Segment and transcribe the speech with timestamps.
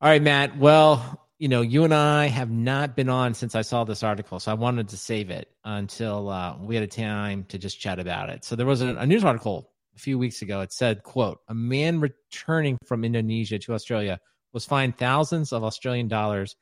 [0.00, 0.56] All right, Matt.
[0.56, 4.38] Well, you know, you and I have not been on since I saw this article,
[4.38, 7.98] so I wanted to save it until uh, we had a time to just chat
[7.98, 8.44] about it.
[8.44, 10.60] So there was a, a news article a few weeks ago.
[10.60, 14.20] It said, "quote A man returning from Indonesia to Australia
[14.52, 16.54] was fined thousands of Australian dollars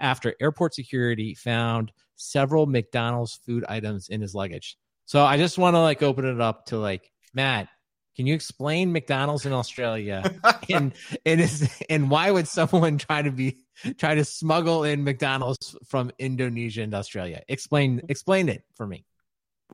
[0.00, 4.76] after airport security found several McDonald's food items in his luggage."
[5.06, 7.68] So I just want to like open it up to like Matt.
[8.16, 10.30] Can you explain McDonald's in Australia
[10.70, 10.92] and
[11.24, 13.58] and is and why would someone try to be
[13.98, 17.42] try to smuggle in McDonald's from Indonesia and Australia?
[17.48, 19.04] Explain explain it for me.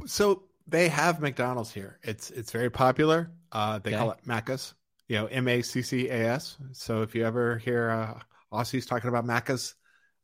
[0.07, 1.99] So they have McDonald's here.
[2.03, 3.31] It's it's very popular.
[3.53, 3.99] Uh, they Okay.
[3.99, 4.75] call it Macca's.
[5.09, 6.57] You know, M A C C A S.
[6.73, 8.21] So if you ever hear uh,
[8.53, 9.75] Aussies talking about Macca's,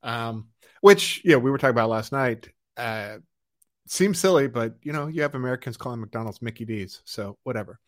[0.02, 0.48] um,
[0.80, 3.18] which you know we were talking about last night, uh,
[3.86, 7.78] seems silly, but you know you have Americans calling McDonald's Mickey D's, so whatever.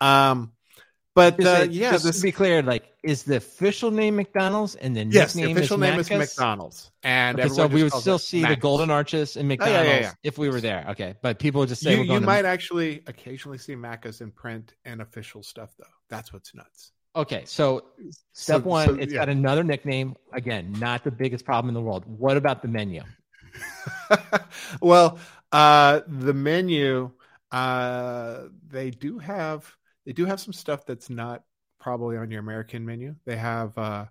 [0.00, 0.52] Um,
[1.14, 4.74] but uh, like, yeah, just this to be clear, like is the official name McDonald's
[4.74, 6.36] and the yes, the nickname official is name is Macca's?
[6.36, 9.88] McDonald's, and Okay, so we would still it see the golden arches in yeah, McDonald's
[9.88, 10.12] yeah, yeah.
[10.24, 10.86] if we were there.
[10.90, 14.20] Okay, but people would just say You, we're you to- might actually occasionally see Macca's
[14.22, 15.84] in print and official stuff, though.
[16.08, 16.90] That's what's nuts.
[17.14, 17.84] Okay, so
[18.32, 19.20] step So- one, so, it's yeah.
[19.20, 20.16] got another nickname.
[20.32, 22.02] Again, not the biggest problem in the world.
[22.06, 23.02] What about the menu?
[24.80, 25.18] well,
[25.52, 27.10] uh, the menu,
[27.52, 29.70] uh, they do have
[30.04, 31.44] they do have some stuff that's not
[31.80, 33.14] probably on your American menu.
[33.24, 34.04] They have, uh,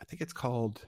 [0.00, 0.80] I think it's called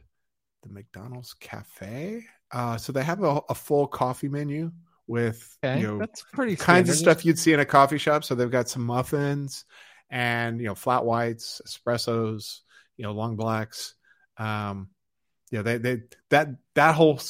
[0.62, 2.24] the McDonald's Cafe.
[2.52, 4.72] Uh, so they have a, a full coffee menu
[5.06, 8.24] with Okay, you know that's pretty kinds of stuff you'd see in a coffee shop.
[8.24, 9.64] So they've got some muffins
[10.08, 12.60] and you know flat whites, espressos,
[12.96, 13.94] you know long blacks.
[14.36, 14.88] Um,
[15.52, 17.20] know they they that that whole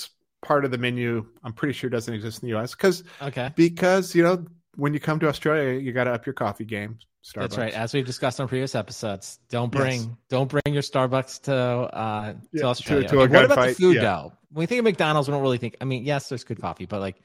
[0.43, 2.75] part of the menu I'm pretty sure doesn't exist in the U.S.
[2.75, 4.45] because Okay, because you know
[4.77, 6.99] when you come to Australia you got to up your coffee game.
[7.23, 7.35] Starbucks.
[7.35, 7.75] that's right.
[7.75, 10.09] As we've discussed on previous episodes, don't bring Yes.
[10.31, 13.09] don't bring your Starbucks to uh, to Yeah, to- Australia.
[13.09, 14.03] to Okay, what about the food yeah.
[14.03, 14.33] though?
[14.53, 15.77] When we think of McDonald's, we don't really think.
[15.83, 17.17] I mean, yes, there's good coffee, but like,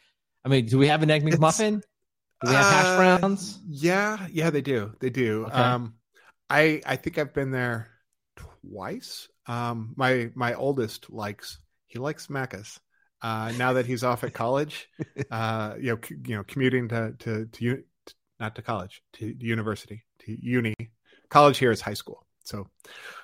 [0.44, 1.82] I mean, do we have an egg McMuffin?
[2.44, 3.60] Do we have hash Uh, browns?
[3.66, 4.92] Yeah, yeah, they do.
[5.00, 5.46] They do.
[5.46, 5.56] Okay.
[5.56, 5.94] Um,
[6.50, 7.90] I I think I've been there
[8.36, 9.30] twice.
[9.48, 12.80] Um, my my oldest likes he likes Macca's.
[13.26, 14.88] Uh, now that he's off at college,
[15.32, 17.84] uh, you know, c- you know, commuting to to to
[18.40, 20.76] not to college to university to uni.
[21.30, 22.68] College here is high school, so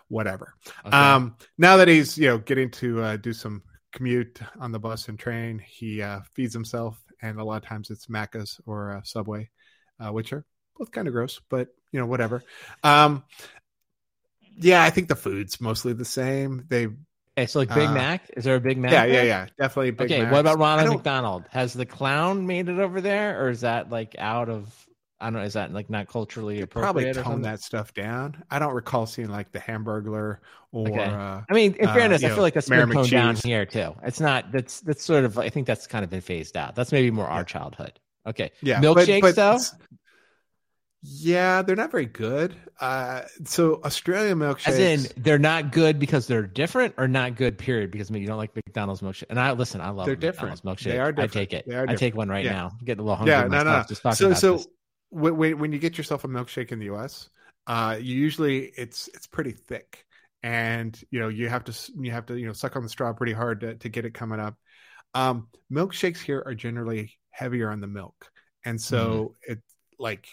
[0.08, 0.56] whatever.
[0.88, 0.98] Okay.
[0.98, 3.62] Um, now that he's you know getting to uh, do some
[3.94, 7.92] commute on the bus and train, he uh, feeds himself, and a lot of times
[7.92, 9.52] it's Macca's or uh, Subway,
[10.00, 10.44] uh, which are
[10.80, 12.42] both kind of gross, but you know whatever.
[12.84, 13.24] Um,
[14.58, 16.66] yeah, I think the food's mostly the same.
[16.70, 16.88] They,
[17.38, 18.92] okay, so like Big uh, Mac, is there a Big Mac?
[18.92, 19.25] yeah, yeah, there?
[19.25, 19.92] yeah, definitely.
[19.92, 20.31] Big okay, Macs.
[20.31, 21.44] what about Ronald McDonald?
[21.52, 24.74] Has the clown made it over there, or is that like out of?
[25.19, 25.41] I don't know.
[25.41, 27.14] Is that like not culturally appropriate?
[27.14, 28.44] Probably tone that stuff down.
[28.50, 30.38] I don't recall seeing like the Hamburglar
[30.72, 31.03] or Okay.
[31.03, 33.12] uh, I mean, in uh, fairness, you I know, feel like that's Mary been toned
[33.12, 33.94] down here too.
[34.03, 34.52] It's not.
[34.52, 35.38] That's that's sort of.
[35.38, 36.74] I think that's kind of been phased out.
[36.75, 38.00] That's maybe more our childhood.
[38.25, 38.52] Okay.
[38.62, 39.58] yeah, but- Milkshakes but though.
[41.04, 42.56] Yeah, they're not very good.
[42.80, 44.68] Uh, so Australian milkshakes.
[44.68, 47.58] As in, they're not good because they're different, or not good.
[47.58, 47.90] Period.
[47.90, 49.24] Because you don't like McDonald's milkshake.
[49.32, 49.82] And I listen.
[49.82, 50.80] I love They're McDonald's different.
[50.80, 50.84] milkshake.
[50.84, 51.32] They are different.
[51.36, 51.74] I take it.
[51.90, 52.52] I take one right Yeah.
[52.52, 52.68] now.
[52.80, 53.34] I'm getting a little hungry.
[53.34, 53.84] yeah, no, no.
[53.88, 54.68] Just So, so this.
[55.10, 57.30] when, when when you get yourself a milkshake in the U.S.,
[57.66, 60.06] uh, you usually it's it's pretty thick,
[60.44, 63.12] and you know you have to you have to you know suck on the straw
[63.14, 64.56] pretty hard to, to get it coming up.
[65.16, 68.30] Um, milkshakes here are generally heavier on the milk,
[68.66, 69.54] and so Mm-hmm.
[69.54, 69.60] it
[70.00, 70.28] like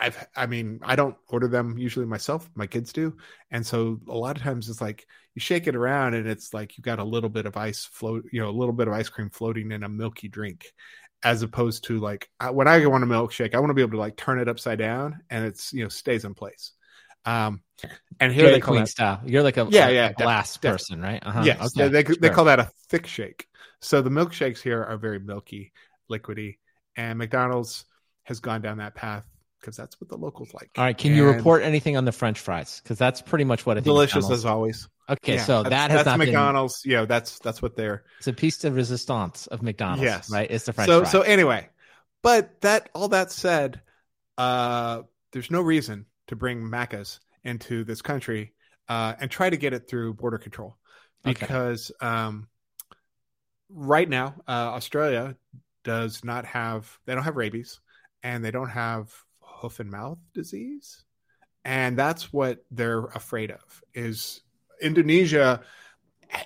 [0.00, 2.48] I've I mean I don't order them usually myself.
[2.54, 3.16] My kids do,
[3.50, 6.78] and so a lot of times it's like you shake it around and it's like
[6.78, 9.08] you got a little bit of ice float, you know, a little bit of ice
[9.08, 10.72] cream floating in a milky drink,
[11.22, 13.92] as opposed to like I, when I want a milkshake, I want to be able
[13.92, 16.72] to like turn it upside down and it's you know stays in place.
[17.24, 17.62] Um,
[18.20, 19.20] and here they call Queen that style.
[19.24, 21.22] You're like a Yeah, a- yeah, a glass def- person, right?
[21.24, 21.44] Uh-huh.
[21.44, 23.46] yes, Okay, they, they, they call that a thick shake.
[23.80, 25.72] So the milkshakes here are very milky,
[26.10, 26.58] liquidy,
[26.96, 27.84] and McDonald's
[28.24, 29.26] has gone down that path
[29.60, 30.70] because that's what the locals like.
[30.76, 30.96] All right.
[30.96, 32.80] Can you report anything on the French fries?
[32.82, 33.86] Because that's pretty much what I think.
[33.86, 34.88] delicious McDonald's- as always?
[35.10, 36.28] Okay, Yeah, so that's- that has that's not been.
[36.28, 36.82] McDonald's.
[36.84, 38.04] Yeah, that's that's what they're.
[38.18, 40.02] It's a piece de resistance of McDonald's.
[40.02, 40.30] Yes.
[40.30, 40.50] right.
[40.50, 41.10] It's the French so fry.
[41.10, 41.68] so anyway,
[42.22, 43.80] but that all that said,
[44.36, 45.02] uh,
[45.32, 48.52] there's no reason to bring Macca's into this country
[48.88, 50.76] uh, and try to get it through border control
[51.26, 51.32] Okay.
[51.40, 52.48] because um,
[53.70, 55.36] right now uh, Australia
[55.84, 57.80] does not have they don't have rabies
[58.22, 59.10] and they don't have
[59.58, 61.04] hoof and mouth disease,
[61.64, 64.42] and that's what they're afraid of is
[64.80, 65.60] Indonesia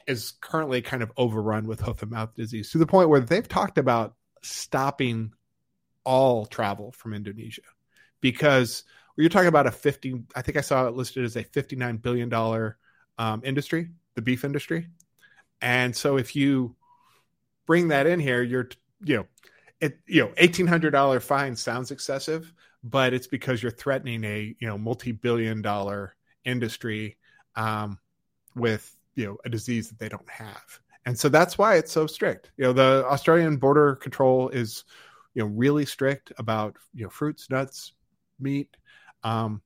[0.07, 3.49] is currently kind of overrun with hoof and mouth disease to the point where they've
[3.49, 5.33] talked about stopping
[6.05, 7.63] all travel from Indonesia
[8.21, 8.85] because
[9.17, 12.29] you're talking about a 50 I think I saw it listed as a 59 billion
[12.29, 12.79] dollar
[13.19, 14.89] um, industry, the beef industry.
[15.61, 16.75] And so if you
[17.67, 18.69] bring that in here, you're,
[19.05, 19.27] you know,
[19.81, 22.53] it, you know, $1,800 fine sounds excessive,
[22.85, 26.15] but it's because you're threatening a, you know, multi-billion dollar
[26.45, 27.17] industry
[27.57, 27.99] um,
[28.55, 30.81] with, you know, a disease that they don't have.
[31.05, 32.51] And so that's why it's so strict.
[32.57, 34.85] You know, the Australian border control is,
[35.35, 37.93] you know, really strict about, you know, fruits, nuts,
[38.39, 38.77] meat.
[39.25, 39.63] Um,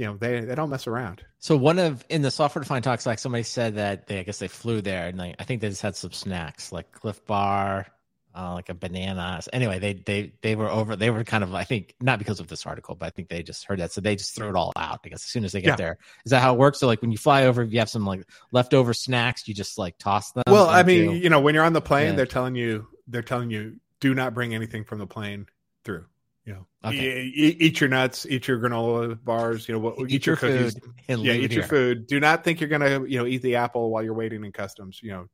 [0.00, 1.22] you know they they don't mess around.
[1.40, 4.38] So one of in the software defined talks, like somebody said that they I guess
[4.38, 7.86] they flew there and like I think they just had some snacks like Clif Bar,
[8.34, 9.40] uh, like a banana.
[9.52, 10.96] Anyway, they they they were over.
[10.96, 13.42] They were kind of I think not because of this article, but I think they
[13.42, 15.00] just heard that, so they just threw it all out.
[15.04, 15.76] I guess as soon as they get yeah.
[15.76, 16.78] there, is that how it works?
[16.78, 19.78] So like when you fly over, if you have some like leftover snacks, you just
[19.78, 20.44] like toss them.
[20.46, 22.16] Well, I mean, you know, when you're on the plane, yeah.
[22.16, 25.46] they're telling you they're telling you do not bring anything from the plane
[25.84, 26.06] through.
[26.46, 27.22] You know, okay.
[27.22, 29.68] eat, eat, your nuts, eat your granola bars.
[29.68, 30.76] You know, eat, eat your, your cookies.
[31.06, 32.06] yeah, eat your food.
[32.06, 35.00] Do not think you're gonna, you know, eat the apple while you're waiting in customs.
[35.02, 35.26] You know,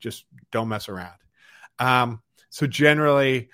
[0.00, 1.14] just don't mess around.
[1.78, 2.20] Um,
[2.54, 3.50] so generally,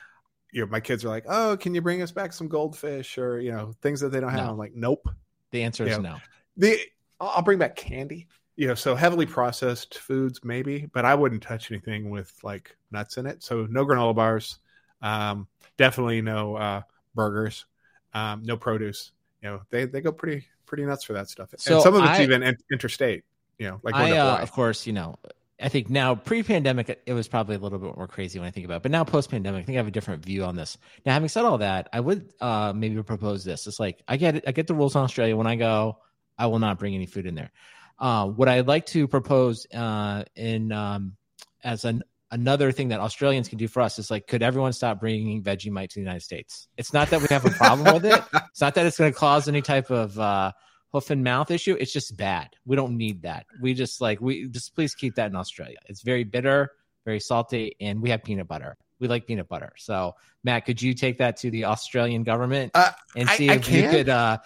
[0.52, 3.40] you know, my kids are like, "Oh, can you bring us back some goldfish or
[3.40, 4.50] you know things that they don't have?" No.
[4.50, 5.08] I'm like, "Nope."
[5.52, 6.16] The answer is know, no.
[6.58, 6.78] The
[7.18, 8.28] I'll bring back candy.
[8.56, 13.16] You know, so heavily processed foods maybe, but I wouldn't touch anything with like nuts
[13.16, 13.42] in it.
[13.42, 14.58] So no granola bars.
[15.00, 15.48] Um,
[15.78, 16.82] definitely no uh,
[17.14, 17.64] burgers,
[18.12, 19.12] um, no produce.
[19.42, 21.54] You know, they they go pretty pretty nuts for that stuff.
[21.56, 23.24] So and some of it's I, even interstate.
[23.58, 25.16] You know, like I, uh, of course, you know,
[25.60, 28.64] I think now pre-pandemic it was probably a little bit more crazy when I think
[28.64, 28.82] about it.
[28.82, 30.78] But now post-pandemic, I think I have a different view on this.
[31.04, 33.66] Now, having said all that, I would uh, maybe propose this.
[33.66, 35.36] It's like I get it, I get the rules in Australia.
[35.36, 35.98] When I go,
[36.38, 37.50] I will not bring any food in there.
[37.98, 41.16] Uh, what I'd like to propose uh, in um,
[41.62, 45.00] as an another thing that Australians can do for us is like, could everyone stop
[45.00, 46.68] bringing Vegemite to the United States?
[46.76, 48.22] It's not that we have a problem with it.
[48.50, 50.52] It's not that it's going to cause any type of uh,
[50.92, 51.76] hoof and mouth issue.
[51.78, 52.50] It's just bad.
[52.66, 53.46] We don't need that.
[53.60, 55.78] We just like we just please keep that in Australia.
[55.86, 56.72] It's very bitter,
[57.04, 58.76] very salty, and we have peanut butter.
[58.98, 59.72] We like peanut butter.
[59.76, 60.14] So
[60.44, 63.72] Matt, could you take that to the Australian government uh, and see I, if I
[63.72, 64.08] you could?
[64.08, 64.38] Uh,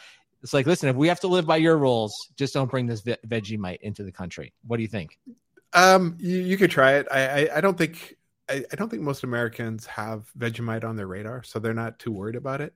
[0.42, 3.00] it's like, listen, if we have to live by your rules, just don't bring this
[3.00, 4.52] ve- Vegemite into the country.
[4.66, 5.18] What do you think?
[5.72, 7.08] Um, you, you could try it.
[7.10, 8.14] I, I, I don't think
[8.48, 12.12] I, I, don't think most Americans have Vegemite on their radar, so they're not too
[12.12, 12.74] worried about it.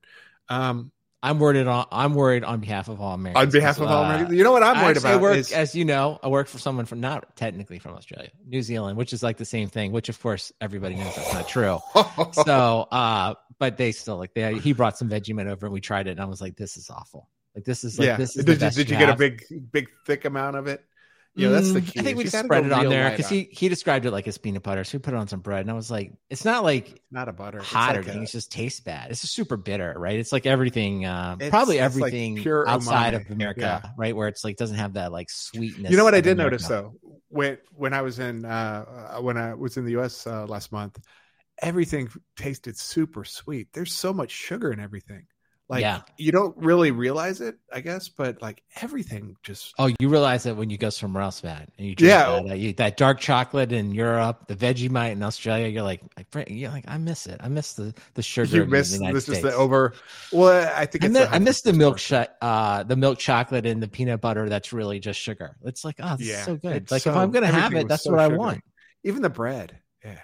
[0.49, 0.91] Um,
[1.23, 3.47] I'm worried on I'm worried on behalf of all Americans.
[3.47, 5.15] On behalf of all Americans, you know what I'm worried about?
[5.15, 5.53] I work, is...
[5.53, 9.13] as you know, I work for someone from not technically from Australia, New Zealand, which
[9.13, 9.91] is like the same thing.
[9.91, 11.81] Which of course everybody knows that's not true.
[12.33, 16.07] so, uh, but they still like they he brought some Vegemite over and we tried
[16.07, 17.29] it, and I was like, this is awful.
[17.55, 18.17] Like this is like yeah.
[18.17, 20.85] this is did, you, did you, you get a big big thick amount of it?
[21.39, 22.01] Yeah, that's the key.
[22.01, 24.39] I think we just spread it on there because he he described it like as
[24.39, 24.85] peanut butter.
[24.85, 27.13] So we put it on some bread, and I was like, it's not like it's
[27.13, 28.25] not a butter, hot or anything.
[28.25, 29.11] It just tastes bad.
[29.11, 30.19] It's just super bitter, right?
[30.19, 33.27] It's like everything, uh, it's, probably everything like outside umami.
[33.27, 33.91] of America, yeah.
[33.97, 34.17] right?
[34.17, 35.91] Where it's like doesn't have that like sweetness.
[35.91, 36.55] You know what I did America.
[36.55, 36.95] notice though
[37.29, 40.27] when when I was in uh, when I was in the U.S.
[40.27, 40.99] Uh, last month,
[41.61, 43.69] everything tasted super sweet.
[43.73, 45.27] There's so much sugar in everything.
[45.69, 46.01] Like yeah.
[46.17, 50.57] you don't really realize it, I guess, but like everything just Oh, you realize it
[50.57, 51.71] when you go somewhere else, man.
[51.77, 52.41] And you drink yeah.
[52.47, 56.01] that, that dark chocolate in Europe, the Vegemite in Australia, you're like,
[56.49, 57.41] you're like, I miss it.
[57.41, 58.57] I miss the the sugar.
[58.57, 59.93] You miss this is the over
[60.33, 63.67] well, I think I miss, the, I miss the milk sh- uh the milk chocolate
[63.67, 65.57] and the peanut butter that's really just sugar.
[65.65, 66.45] It's like, oh, this yeah.
[66.45, 66.91] so good.
[66.91, 68.35] Like so, if I'm gonna have it, that's so what sugary.
[68.35, 68.65] I want.
[69.05, 69.79] Even the bread.
[70.03, 70.21] Yeah.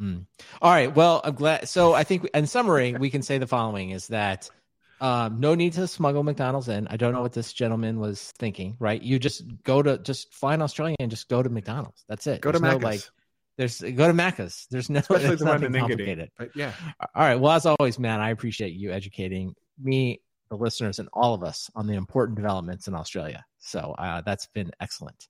[0.00, 0.26] Mm.
[0.60, 0.94] All right.
[0.94, 1.68] Well, I'm glad.
[1.68, 4.50] So I think, in summary, we can say the following: is that
[5.00, 6.86] um, no need to smuggle McDonald's in.
[6.88, 8.76] I don't know what this gentleman was thinking.
[8.78, 9.00] Right?
[9.02, 12.04] You just go to just fly in Australia and just go to McDonald's.
[12.08, 12.40] That's it.
[12.40, 12.80] Go there's to Macca's.
[12.80, 13.00] No, like,
[13.58, 14.66] there's go to Macca's.
[14.70, 15.00] There's no.
[15.00, 16.30] Especially the one in complicated.
[16.38, 16.72] But yeah.
[17.14, 17.36] All right.
[17.36, 21.70] Well, as always, man, I appreciate you educating me, the listeners, and all of us
[21.74, 23.44] on the important developments in Australia.
[23.58, 25.28] So uh, that's been excellent.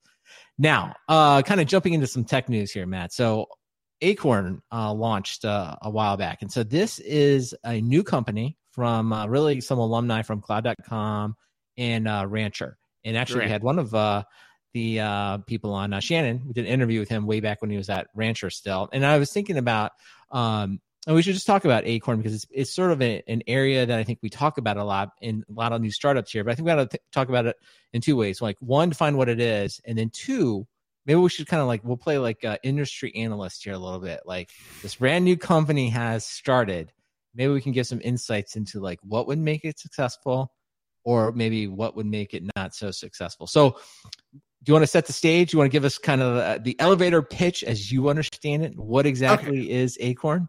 [0.59, 3.13] Now, uh, kind of jumping into some tech news here, Matt.
[3.13, 3.47] So
[4.01, 6.43] Acorn uh, launched uh, a while back.
[6.43, 11.37] And so this is a new company from uh, really some alumni from cloud.com
[11.77, 12.79] and uh, Rancher.
[13.05, 14.25] And actually, we had one of uh,
[14.75, 16.43] the uh, people on uh, Shannon.
[16.47, 18.89] We did an interview with him way back when he was at Rancher still.
[18.93, 19.93] And I was thinking about,
[20.31, 23.43] um, and we should just talk about Acorn because it's, it's sort of a, an
[23.47, 26.31] area that I think we talk about a lot in a lot of new startups
[26.31, 26.45] here.
[26.45, 27.57] But I think we got to talk about it
[27.95, 28.43] in two ways.
[28.43, 29.81] Like, one, define what it is.
[29.87, 30.67] And then two,
[31.07, 33.99] maybe we should kind of like, we'll play like uh, industry analyst here a little
[33.99, 34.21] bit.
[34.27, 34.51] Like,
[34.83, 36.93] this brand new company has started
[37.35, 40.53] maybe we can give some insights into like what would make it successful
[41.05, 43.47] or maybe what would make it not so successful.
[43.47, 43.77] So,
[44.63, 45.53] do you want to set the stage?
[45.53, 48.79] You want to give us kind of uh, the elevator pitch as you understand it?
[48.79, 49.71] What exactly okay.
[49.71, 50.49] is Acorn?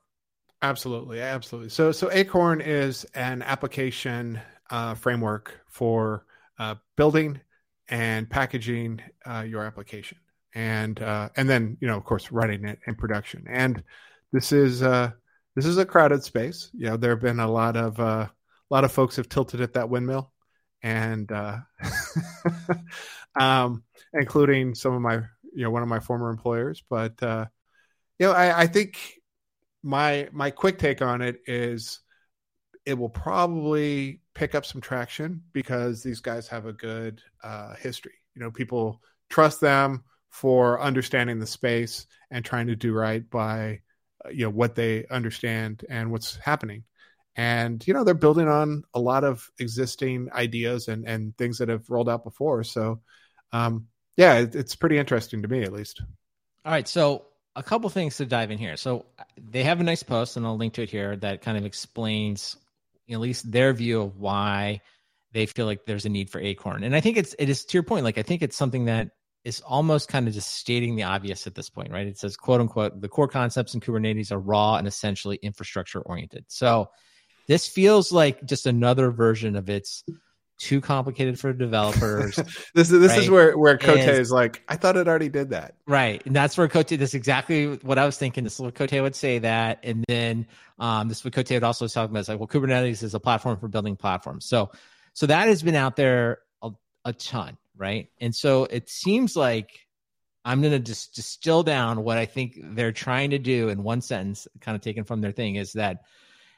[0.61, 1.69] Absolutely, absolutely.
[1.69, 6.25] So, so Acorn is an application uh, framework for
[6.59, 7.39] uh, building
[7.88, 10.17] and packaging uh, your application,
[10.53, 13.45] and uh, and then you know of course running it in production.
[13.50, 13.83] And
[14.31, 15.11] this is uh,
[15.55, 16.70] this is a crowded space.
[16.74, 18.31] You know there have been a lot of uh, a
[18.70, 20.31] lot of folks have tilted at that windmill,
[20.81, 21.58] and uh,
[23.39, 25.15] um, including some of my
[25.53, 26.84] you know one of my former employers.
[26.89, 27.46] But uh,
[28.20, 28.98] you know I, I think
[29.84, 32.00] my my quick take on it is
[32.86, 38.13] it will probably pick up some traction because these guys have a good uh, history.
[38.36, 43.81] You know, people trust them for understanding the space and trying to do right by
[44.32, 46.84] you know what they understand and what's happening.
[47.36, 51.70] And you know, they're building on a lot of existing ideas and and things that
[51.70, 52.63] have rolled out before.
[52.63, 53.01] So,
[53.51, 53.88] um,
[54.18, 56.01] yeah, it, it's pretty interesting to me, at least.
[56.66, 57.25] All right, so
[57.56, 58.78] a couple things to dive in here.
[58.78, 59.06] So
[59.38, 62.58] they have a nice post, and I'll link to it here that kind of explains
[63.10, 64.82] at least their view of why
[65.34, 66.84] they feel like there's a need for Acorn.
[66.84, 68.04] And I think it's it is to your point.
[68.04, 69.12] Like I think it's something that
[69.43, 72.07] is almost kind of just stating the obvious at this point, right?
[72.07, 76.45] It says quote unquote the core concepts in Kubernetes are raw and essentially infrastructure oriented.
[76.48, 76.89] So
[77.48, 80.03] this feels like just another version of its
[80.62, 82.36] too complicated for developers.
[82.75, 83.19] this is this right?
[83.19, 85.74] is where where Cote and, is like, I thought it already did that.
[85.88, 86.88] Right, and that's where Cote.
[86.89, 88.43] That's exactly what I was thinking.
[88.43, 90.45] This is what Cote would say that, and then
[90.77, 92.19] um, this is what Cote would also talk about.
[92.19, 94.45] It's like, well, Kubernetes is a platform for building platforms.
[94.45, 94.71] So,
[95.13, 96.69] so that has been out there a,
[97.05, 98.10] a ton, right?
[98.20, 99.88] And so it seems like
[100.44, 104.01] I'm going to just distill down what I think they're trying to do in one
[104.01, 106.01] sentence, kind of taken from their thing, is that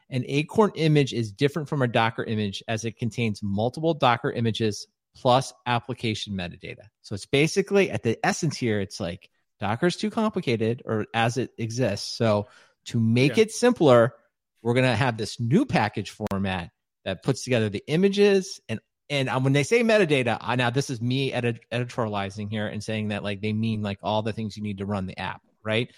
[0.10, 4.88] an Acorn image is different from a Docker image as it contains multiple Docker images
[5.16, 6.88] plus application metadata.
[7.02, 9.30] So it's basically at the essence here, it's like
[9.60, 12.18] Docker is too complicated or as it exists.
[12.18, 12.48] So
[12.86, 13.44] to make yeah.
[13.44, 14.14] it simpler,
[14.62, 16.72] we're going to have this new package format
[17.06, 18.80] that puts together the images and
[19.10, 23.10] and when they say metadata, I, now this is me edit- editorializing here and saying
[23.10, 25.92] that like they mean like all the things you need to run the app, right?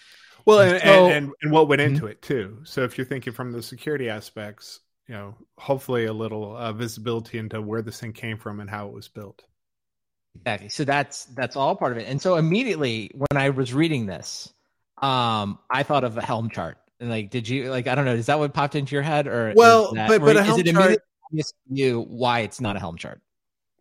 [0.44, 2.08] Well, and, so, and, and, and, what went into mm-hmm.
[2.08, 2.58] it too.
[2.64, 7.38] So if you're thinking from the security aspects, you know, hopefully a little uh, visibility
[7.38, 9.42] into where this thing came from and how it was built.
[10.36, 10.68] Exactly.
[10.68, 12.06] So that's that's all part of it.
[12.08, 14.52] And so immediately when I was reading this,
[15.00, 16.78] um, I thought of a Helm chart.
[17.00, 17.86] And like, did you like?
[17.86, 18.14] I don't know.
[18.14, 20.98] Is that what popped into your head, or well, that, but but a Helm chart.
[21.68, 23.20] You why it's not a Helm chart?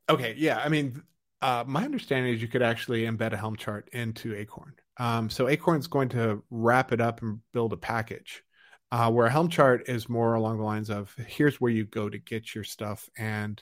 [0.09, 0.59] Okay, yeah.
[0.63, 1.01] I mean,
[1.41, 4.73] uh, my understanding is you could actually embed a Helm chart into Acorn.
[4.97, 8.43] Um, so Acorn's going to wrap it up and build a package.
[8.91, 12.07] Uh, where a Helm chart is more along the lines of here's where you go
[12.07, 13.61] to get your stuff, and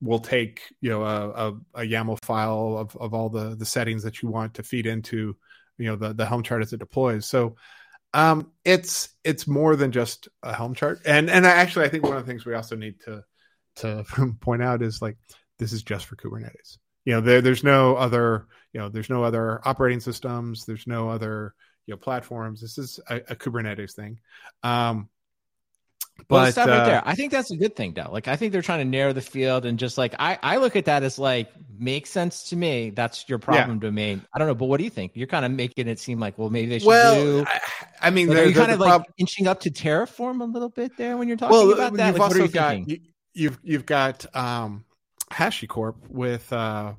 [0.00, 4.02] we'll take you know a, a, a YAML file of, of all the the settings
[4.04, 5.36] that you want to feed into
[5.78, 7.26] you know the the Helm chart as it deploys.
[7.26, 7.56] So
[8.14, 12.16] um, it's it's more than just a Helm chart, and and actually I think one
[12.16, 13.24] of the things we also need to
[13.76, 14.04] to
[14.40, 15.16] point out is like
[15.58, 16.78] this is just for Kubernetes.
[17.04, 20.64] You know there, there's no other you know there's no other operating systems.
[20.64, 21.54] There's no other
[21.86, 22.60] you know platforms.
[22.60, 24.20] This is a, a kubernetes thing.
[24.62, 25.08] Um
[26.28, 27.02] but well, stop right uh, there.
[27.04, 28.08] I think that's a good thing, though.
[28.10, 30.76] Like, I think they're trying to narrow the field and just like I, I look
[30.76, 32.90] at that as like makes sense to me.
[32.90, 33.88] That's your problem yeah.
[33.88, 34.22] domain.
[34.34, 35.12] I don't know, but what do you think?
[35.14, 37.44] You're kind of making it seem like, well, maybe they should well, do.
[37.46, 37.60] I,
[38.00, 40.96] I mean, are you kind of prob- like inching up to Terraform a little bit
[40.96, 42.08] there when you're talking well, about that?
[42.08, 42.98] You've like, also you got you,
[43.34, 44.84] you've you've got um
[45.30, 46.94] HashiCorp with uh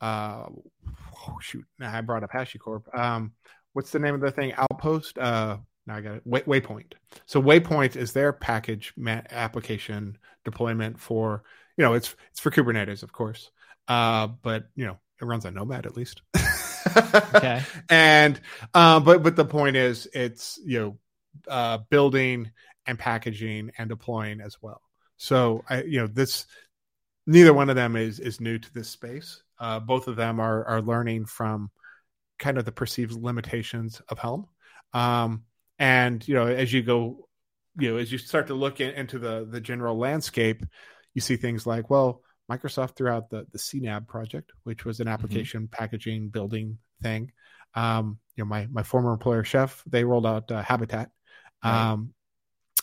[0.00, 2.98] uh oh, shoot I brought up HashiCorp.
[2.98, 3.32] Um
[3.72, 4.52] what's the name of the thing?
[4.54, 5.18] Outpost?
[5.18, 6.26] Uh now I got it.
[6.26, 6.92] Way, Waypoint.
[7.26, 8.94] So Waypoint is their package
[9.30, 11.42] application deployment for
[11.76, 13.50] you know it's it's for Kubernetes of course.
[13.88, 16.22] Uh but you know it runs on Nomad at least.
[17.34, 17.62] okay.
[17.88, 18.40] And
[18.72, 20.98] um but but the point is it's you know
[21.48, 22.50] uh building
[22.86, 24.80] and packaging and deploying as well.
[25.16, 26.46] So I you know this
[27.26, 29.42] neither one of them is is new to this space.
[29.58, 31.70] Uh, both of them are are learning from
[32.38, 34.46] kind of the perceived limitations of Helm.
[34.92, 35.44] Um,
[35.78, 37.28] and you know, as you go,
[37.78, 40.64] you know, as you start to look in, into the the general landscape,
[41.14, 45.06] you see things like, well, Microsoft threw out the the CNAB project, which was an
[45.06, 45.14] mm-hmm.
[45.14, 45.74] application mm-hmm.
[45.74, 47.32] packaging building thing.
[47.74, 51.10] Um, you know, my my former employer, Chef, they rolled out uh, Habitat,
[51.64, 51.90] right.
[51.90, 52.14] um,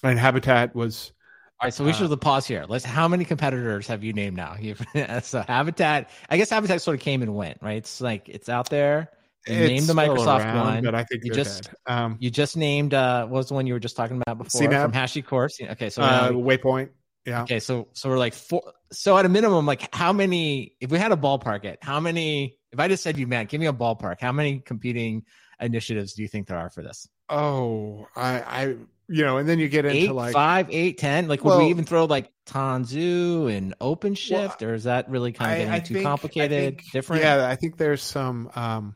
[0.03, 1.13] and Habitat was
[1.61, 2.65] all right, so we uh, should pause here.
[2.67, 2.83] Let's.
[2.83, 4.55] How many competitors have you named now?
[4.59, 4.83] You've,
[5.21, 6.09] so Habitat.
[6.27, 7.77] I guess Habitat sort of came and went, right?
[7.77, 9.11] It's like it's out there.
[9.47, 12.93] You named the Microsoft around, one, but I think you just um, you just named
[12.93, 14.81] uh, what was the one you were just talking about before CNAB.
[14.83, 15.71] from HashiCorp.
[15.71, 16.89] Okay, so uh, Waypoint.
[17.25, 17.43] Yeah.
[17.43, 18.61] Okay, so so we're like four.
[18.91, 20.75] So at a minimum, like how many?
[20.79, 22.57] If we had a ballpark it, how many?
[22.71, 24.21] If I just said you, Matt, give me a ballpark.
[24.21, 25.23] How many competing
[25.59, 27.07] initiatives do you think there are for this?
[27.29, 28.65] Oh, I, I,
[29.07, 31.27] you know, and then you get into eight, like five, eight, ten.
[31.27, 35.55] Like, would we even throw like Tanzu and OpenShift, or is that really kind of
[35.55, 36.77] I- getting I too think- complicated?
[36.77, 37.23] think- different?
[37.23, 38.51] Yeah, I think there's some.
[38.55, 38.95] um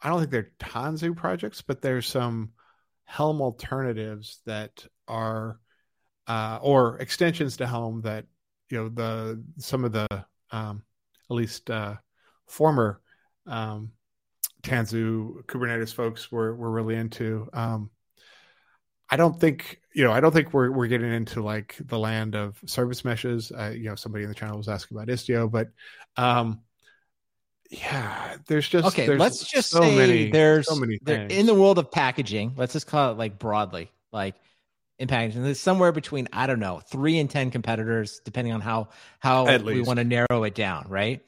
[0.00, 2.52] I don't think they're Tanzu projects, but there's some
[3.04, 5.58] Helm alternatives that are,
[6.26, 8.26] uh, or extensions to Helm that
[8.68, 10.06] you know the some of the
[10.50, 10.82] um,
[11.30, 11.94] at least uh,
[12.46, 13.00] former
[13.46, 13.92] um,
[14.62, 17.48] Tanzu Kubernetes folks were were really into.
[17.52, 17.90] Um,
[19.10, 20.12] I don't think you know.
[20.12, 23.50] I don't think we're we're getting into like the land of service meshes.
[23.50, 25.68] Uh, you know, somebody in the channel was asking about Istio, but
[26.16, 26.60] um,
[27.70, 31.32] yeah, there's just Okay, there's let's just so say many, there's so many there, things.
[31.38, 32.54] in the world of packaging.
[32.56, 34.34] Let's just call it like broadly, like
[34.98, 35.42] in packaging.
[35.42, 39.62] There's somewhere between I don't know three and ten competitors, depending on how how At
[39.64, 39.86] we least.
[39.86, 41.20] want to narrow it down, right?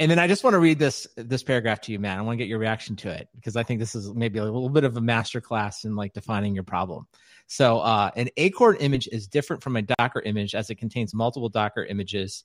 [0.00, 2.18] And then I just want to read this this paragraph to you, man.
[2.18, 4.44] I want to get your reaction to it because I think this is maybe a
[4.44, 7.06] little bit of a master class in like defining your problem.
[7.46, 11.48] So, uh, an Acorn image is different from a Docker image as it contains multiple
[11.48, 12.44] Docker images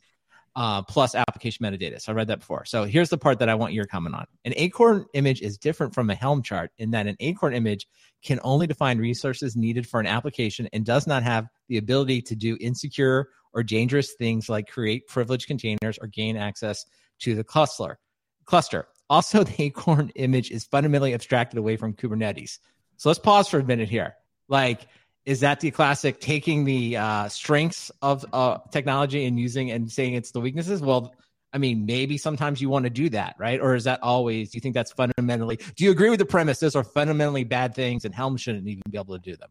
[0.56, 2.00] uh, plus application metadata.
[2.00, 2.66] So I read that before.
[2.66, 4.26] So here's the part that I want your comment on.
[4.46, 7.88] An Acorn image is different from a Helm chart in that an Acorn image
[8.24, 12.36] can only define resources needed for an application and does not have the ability to
[12.36, 16.86] do insecure or dangerous things like create privileged containers or gain access
[17.20, 17.98] to the cluster.
[18.46, 18.88] Cluster.
[19.10, 22.60] Also, the Acorn image is fundamentally abstracted away from Kubernetes.
[22.98, 24.16] So let's pause for a minute here.
[24.48, 24.88] Like,
[25.26, 30.16] is that the classic taking the uh, strengths of uh, technology and using and saying
[30.16, 30.82] it's the weaknesses?
[30.82, 31.16] Well,
[31.54, 33.62] I mean, maybe sometimes you want to do that, right?
[33.62, 34.52] Or is that always?
[34.52, 35.60] Do you think that's fundamentally?
[35.76, 36.60] Do you agree with the premise?
[36.60, 39.50] Those are fundamentally bad things, and Helm shouldn't even be able to do them.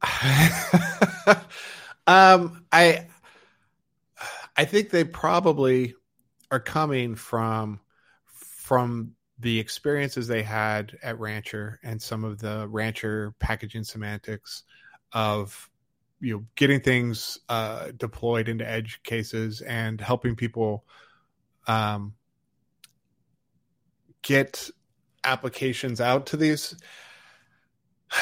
[2.06, 3.06] um, I
[4.56, 5.94] I think they probably
[6.50, 7.80] are coming from
[8.26, 14.64] from the experiences they had at Rancher and some of the Rancher packaging semantics
[15.12, 15.68] of
[16.20, 20.84] you know getting things uh, deployed into edge cases and helping people
[21.66, 22.14] um,
[24.22, 24.68] get
[25.24, 26.74] applications out to these.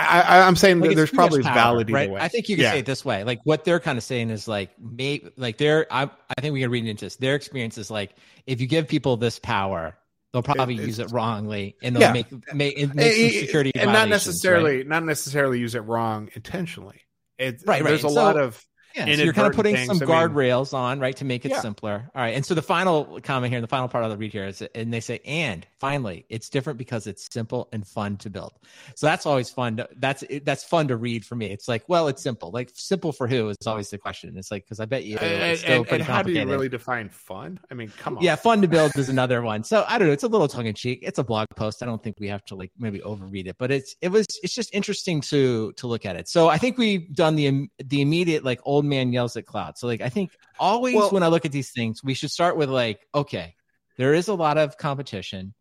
[0.00, 2.08] I, I'm saying Like, there's probably power, valid right?
[2.08, 2.20] way.
[2.20, 2.70] I think you can Yeah.
[2.70, 3.24] say it this way.
[3.24, 5.86] Like what they're kind of saying is like, may like they're.
[5.90, 7.16] I, I think we can read into this.
[7.16, 8.14] Their experience is like,
[8.46, 9.98] if you give people this power,
[10.32, 12.12] they'll probably It- use it wrongly, and they'll Yeah.
[12.12, 14.86] make make it makes some Eh, security and not necessarily right?
[14.86, 17.00] not necessarily use it wrong intentionally.
[17.38, 18.62] It, Right, There's a So- lot of
[19.06, 19.86] Yeah, so you're kind of putting things.
[19.86, 21.60] some I mean- guardrails on, right, to make it Yeah.
[21.60, 22.10] simpler.
[22.14, 22.34] All right.
[22.34, 25.00] And so the final comment here, the final part I'll read here is, and they
[25.00, 28.52] say, and finally, it's different because it's simple and fun to build.
[28.94, 29.76] So that's always fun.
[29.78, 31.46] To, that's that's fun to read for me.
[31.46, 32.50] It's like, well, it's simple.
[32.50, 34.36] Like simple for who is always the question.
[34.36, 36.44] It's like because I bet you and, it's still and, pretty and how do you
[36.46, 37.60] really define fun?
[37.70, 38.24] I mean, come on.
[38.24, 39.64] Yeah, fun to build is another one.
[39.64, 40.12] So I don't know.
[40.14, 41.00] It's a little tongue in cheek.
[41.02, 41.82] It's a blog post.
[41.82, 44.54] I don't think we have to like maybe overread it, but it's it was it's
[44.54, 46.28] just interesting to to look at it.
[46.28, 49.78] So I think we've done the the immediate like old man yells at cloud.
[49.78, 52.56] So like I think always Well- when I look at these things, we should start
[52.56, 53.54] with like okay,
[53.96, 55.54] there is a lot of competition.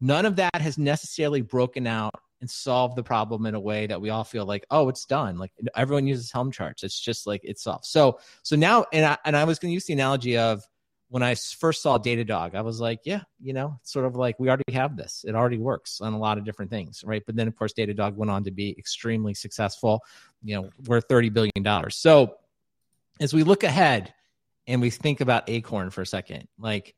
[0.00, 4.00] None of that has necessarily broken out and solved the problem in a way that
[4.00, 5.38] we all feel like oh it's done.
[5.38, 6.82] Like everyone uses Helm charts.
[6.82, 7.86] It's just like it's solved.
[7.86, 10.66] So so now and I and I was going to use the analogy of
[11.08, 14.40] when I first saw Datadog, I was like, yeah, you know, it's sort of like
[14.40, 15.24] we already have this.
[15.26, 17.22] It already works on a lot of different things, right?
[17.24, 20.00] But then, of course, Datadog went on to be extremely successful.
[20.42, 21.96] You know, we're thirty billion dollars.
[21.96, 22.34] So,
[23.20, 24.12] as we look ahead
[24.66, 26.94] and we think about Acorn for a second, like,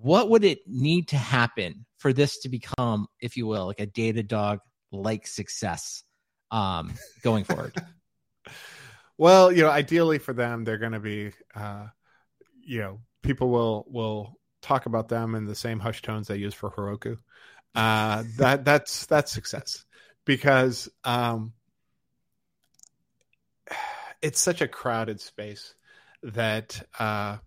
[0.00, 3.86] what would it need to happen for this to become, if you will, like a
[3.86, 4.58] Datadog
[4.90, 6.02] like success
[6.50, 7.74] um, going forward?
[9.18, 11.86] Well, you know, ideally for them, they're going to be, uh,
[12.60, 16.54] you know, people will will talk about them in the same hush tones they use
[16.54, 17.18] for Heroku.
[17.72, 19.84] Uh, that that's that's success
[20.24, 21.52] because um,
[24.22, 25.74] it's such a crowded space
[26.22, 27.38] that uh,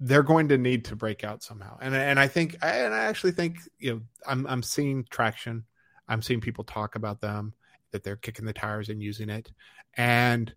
[0.00, 1.78] they're going to need to break out somehow.
[1.80, 5.64] And and I think and I actually think you know I'm I'm seeing traction.
[6.08, 7.54] I'm seeing people talk about them
[7.92, 9.50] that they're kicking the tires and using it.
[9.96, 10.52] And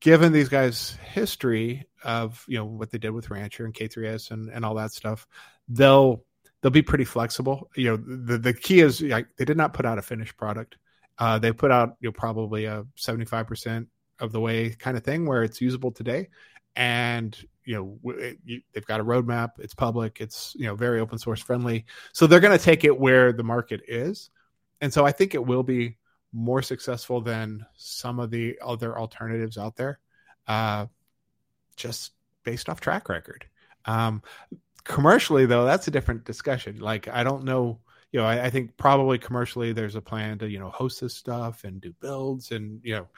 [0.00, 4.50] given these guys' history of you know what they did with Rancher and K3S and,
[4.50, 5.26] and all that stuff,
[5.68, 6.24] they'll
[6.60, 7.70] they'll be pretty flexible.
[7.76, 10.76] You know, the the key is like they did not put out a finished product.
[11.18, 13.88] Uh, they put out you know probably a seventy five percent
[14.20, 16.28] of the way kind of thing where it's usable today,
[16.76, 19.52] and you know it, you, they've got a roadmap.
[19.58, 20.20] It's public.
[20.20, 21.86] It's you know very open source friendly.
[22.12, 24.30] So they're going to take it where the market is,
[24.80, 25.96] and so I think it will be
[26.32, 29.98] more successful than some of the other alternatives out there,
[30.46, 30.86] uh,
[31.76, 32.12] just
[32.44, 33.46] based off track record.
[33.84, 34.22] Um,
[34.84, 36.80] commercially, though, that's a different discussion.
[36.80, 37.80] Like, I don't know,
[38.12, 41.14] you know, I, I, think probably commercially there's a plan to you know host this
[41.14, 43.08] stuff and do builds and you know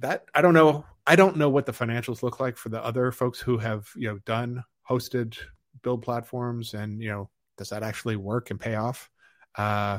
[0.00, 0.84] that I don't know.
[1.06, 4.08] I don't know what the financials look like for the other folks who have you
[4.08, 5.36] know done hosted
[5.82, 9.10] build platforms and you know does that actually work and pay off?
[9.56, 9.98] Uh,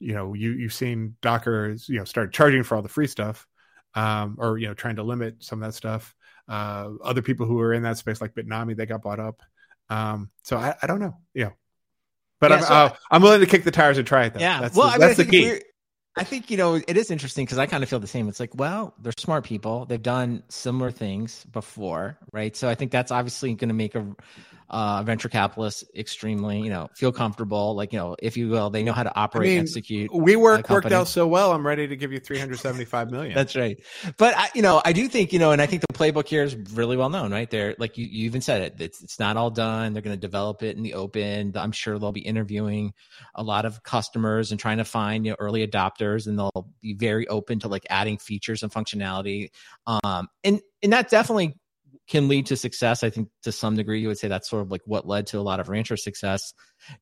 [0.00, 3.46] you know, you you've seen Docker you know start charging for all the free stuff,
[3.94, 6.14] um, or you know trying to limit some of that stuff.
[6.48, 9.42] Uh, other people who are in that space like Bitnami, they got bought up.
[9.88, 11.16] Um, so I, I don't know.
[11.32, 11.50] Yeah.
[12.40, 14.34] But yeah, I'm, so, uh, I'm willing to kick the tires and try it.
[14.34, 14.40] Though.
[14.40, 14.60] Yeah.
[14.60, 15.62] That's well, the, I mean, that's the key.
[16.16, 18.28] I think you know it is interesting because I kind of feel the same.
[18.28, 19.84] It's like, well, they're smart people.
[19.84, 22.54] They've done similar things before, right?
[22.56, 24.14] So I think that's obviously going to make a
[24.70, 27.76] uh, venture capitalist extremely, you know, feel comfortable.
[27.76, 30.10] Like, you know, if you will, they know how to operate, I mean, execute.
[30.10, 31.52] WeWork worked out so well.
[31.52, 33.34] I'm ready to give you 375 million.
[33.34, 33.78] That's right.
[34.16, 36.42] But I, you know, I do think, you know, and I think the playbook here
[36.42, 37.48] is really well known, right?
[37.48, 38.80] They're like you, you even said it.
[38.80, 39.92] It's, it's not all done.
[39.92, 41.52] They're going to develop it in the open.
[41.54, 42.94] I'm sure they'll be interviewing
[43.34, 46.94] a lot of customers and trying to find you know early adopters, and they'll be
[46.94, 49.50] very open to like adding features and functionality.
[49.86, 51.54] Um, and and that definitely
[52.06, 53.02] can lead to success.
[53.02, 55.38] I think to some degree, you would say that's sort of like what led to
[55.38, 56.52] a lot of rancher success.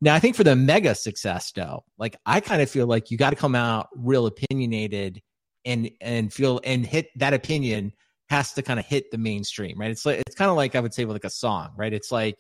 [0.01, 3.19] Now, I think for the mega success, though, like I kind of feel like you
[3.19, 5.21] got to come out real opinionated
[5.65, 7.93] and and feel and hit that opinion
[8.29, 9.91] has to kind of hit the mainstream, right?
[9.91, 11.93] It's like it's kind of like I would say with like a song, right?
[11.93, 12.37] It's like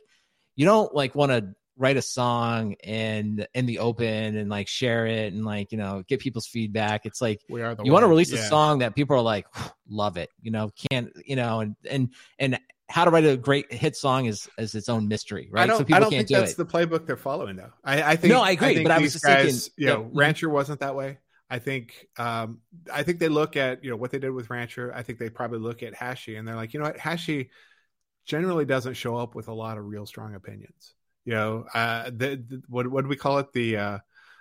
[0.57, 5.07] you don't like want to write a song and in the open and like share
[5.07, 7.07] it and like you know get people's feedback.
[7.07, 8.41] It's like we are you want to release yeah.
[8.41, 9.47] a song that people are like
[9.89, 12.59] love it you know can't you know and and and
[12.89, 15.63] how to write a great hit song is is its own mystery right?
[15.63, 16.57] I don't, so people I don't can't think do that's it.
[16.57, 17.73] the playbook they're following though.
[17.85, 20.11] I, I think no i agree I but i was just guys, thinking you know
[20.13, 21.19] rancher wasn't that way.
[21.51, 24.91] I think um, I think they look at you know what they did with Rancher.
[24.95, 27.51] I think they probably look at Hashi and they're like, you know what, Hashi
[28.25, 32.43] generally doesn't show up with a lot of real strong opinions you know uh the,
[32.49, 33.99] the, what what do we call it the uh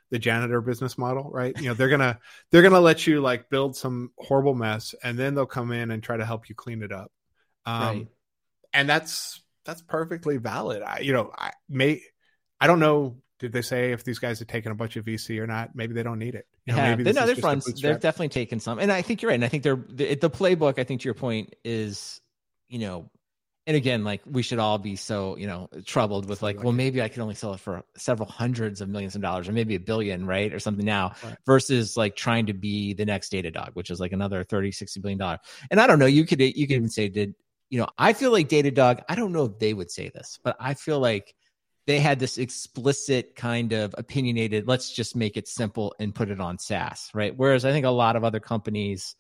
[0.10, 2.20] the janitor business model right you know they're gonna
[2.52, 6.04] they're gonna let you like build some horrible mess and then they'll come in and
[6.04, 7.12] try to help you clean it up
[7.65, 8.08] um right.
[8.74, 12.02] and that's that's perfectly valid i you know i may
[12.60, 15.39] i don't know did they say if these guys have taken a bunch of VC
[15.39, 15.72] or not?
[15.74, 16.46] Maybe they don't need it.
[16.67, 17.60] You know, yeah, maybe they, no, they've run.
[17.65, 19.36] They've definitely taken some, and I think you're right.
[19.36, 20.78] And I think they're the, the playbook.
[20.78, 22.22] I think to your point is,
[22.70, 23.10] you know,
[23.71, 27.01] and again, like we should all be so you know troubled with like, well, maybe
[27.01, 29.79] I could only sell it for several hundreds of millions of dollars, or maybe a
[29.79, 31.38] billion, right, or something now, right.
[31.45, 35.17] versus like trying to be the next Datadog, which is like another 30, 60 billion
[35.17, 35.39] dollar.
[35.69, 37.34] And I don't know, you could you could even say, did
[37.69, 37.88] you know?
[37.97, 39.03] I feel like Datadog.
[39.07, 41.34] I don't know if they would say this, but I feel like
[41.88, 44.67] they had this explicit kind of opinionated.
[44.67, 47.34] Let's just make it simple and put it on SaaS, right?
[47.34, 49.15] Whereas I think a lot of other companies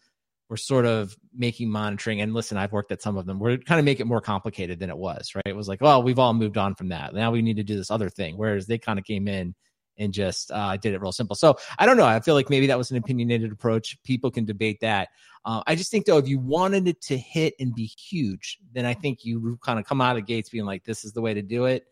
[0.51, 3.79] we're sort of making monitoring and listen i've worked at some of them we're kind
[3.79, 5.47] of make it more complicated than it was right?
[5.47, 7.13] It was like well we've all moved on from that.
[7.13, 8.37] Now we need to do this other thing.
[8.37, 9.55] Whereas they kind of came in
[9.97, 11.35] and just uh, did it real simple.
[11.35, 13.97] So i don't know i feel like maybe that was an opinionated approach.
[14.03, 15.07] People can debate that.
[15.45, 18.85] Uh, i just think though if you wanted it to hit and be huge then
[18.85, 21.33] i think you kind of come out of gates being like this is the way
[21.33, 21.85] to do it.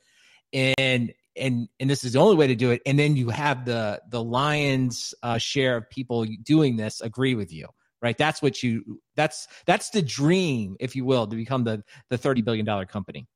[0.52, 2.82] And and and this is the only way to do it.
[2.86, 7.54] And then you have the the lions uh, share of people doing this agree with
[7.54, 7.70] you
[8.02, 8.18] right?
[8.18, 12.42] That's what you that's that's the dream, if you will, to become the the thirty
[12.42, 13.28] billion dollar company.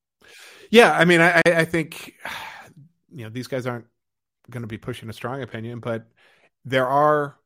[0.70, 2.14] Yeah, I mean, I I think
[3.14, 3.86] you know these guys aren't
[4.50, 6.06] going to be pushing a strong opinion, but
[6.66, 7.38] there are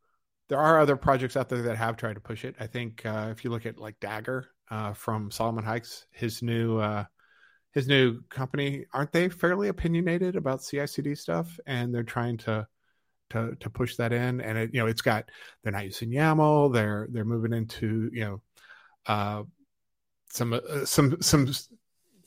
[0.49, 2.55] there are other projects out there that have tried to push it.
[2.59, 6.77] I think uh, if you look at like Dagger uh, from Solomon Hykes, his new
[6.77, 7.05] uh,
[7.71, 11.59] his new company, aren't they fairly opinionated about CI/CD stuff?
[11.65, 12.67] And they're trying to
[13.29, 15.25] to to push that in and it you know it's got
[15.63, 18.41] they're not using YAML they're they're moving into you know
[19.05, 19.43] uh
[20.29, 21.47] some uh, some some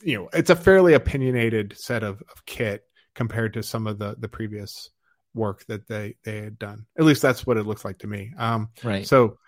[0.02, 2.84] you know it's a fairly opinionated set of, of kit
[3.14, 4.90] compared to some of the the previous
[5.34, 6.86] work that they they had done.
[6.98, 8.32] At least that's what it looks like to me.
[8.36, 9.06] Um right.
[9.06, 9.38] so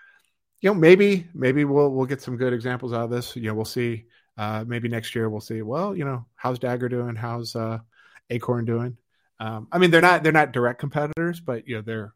[0.60, 3.34] you know maybe maybe we'll we'll get some good examples out of this.
[3.36, 4.06] You know we'll see
[4.38, 7.16] uh maybe next year we'll see well you know how's dagger doing?
[7.16, 7.78] How's uh
[8.30, 8.96] acorn doing
[9.42, 12.14] um, I mean, they're not they're not direct competitors, but you know they're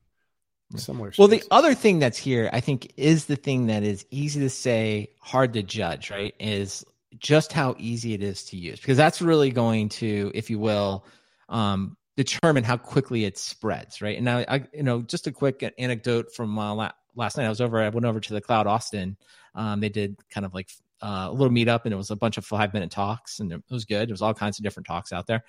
[0.77, 1.13] similar.
[1.19, 4.51] Well, the other thing that's here, I think, is the thing that is easy to
[4.51, 6.13] say, hard to judge.
[6.13, 6.35] Right?
[6.39, 6.85] Is
[7.19, 11.05] just how easy it is to use because that's really going to, if you will,
[11.49, 14.01] um, determine how quickly it spreads.
[14.01, 14.17] Right?
[14.17, 17.47] And now, I, you know, just a quick anecdote from uh, last night.
[17.47, 17.83] I was over.
[17.83, 19.17] I went over to the Cloud Austin.
[19.57, 20.71] Um, they did kind of like
[21.03, 23.63] uh, a little meetup and it was a bunch of five minute talks and it
[23.69, 24.09] was good.
[24.09, 25.43] There was all kinds of different talks out there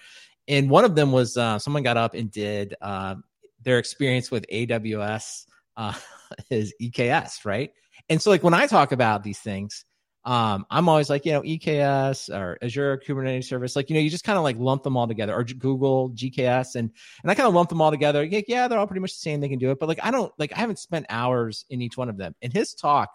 [0.48, 3.16] and one of them was uh, someone got up and did uh,
[3.64, 5.94] their experience with AWS uh,
[6.50, 7.72] is EKS, right?
[8.10, 9.86] And so, like when I talk about these things,
[10.28, 14.10] Um, I'm always like, you know, EKS or Azure Kubernetes Service, like, you know, you
[14.10, 16.76] just kind of like lump them all together or Google GKS.
[16.76, 16.92] And,
[17.24, 18.26] and I kind of lump them all together.
[18.26, 19.40] Yeah, yeah, they're all pretty much the same.
[19.40, 19.80] They can do it.
[19.80, 22.36] But like, I don't like, I haven't spent hours in each one of them.
[22.42, 23.10] And his talk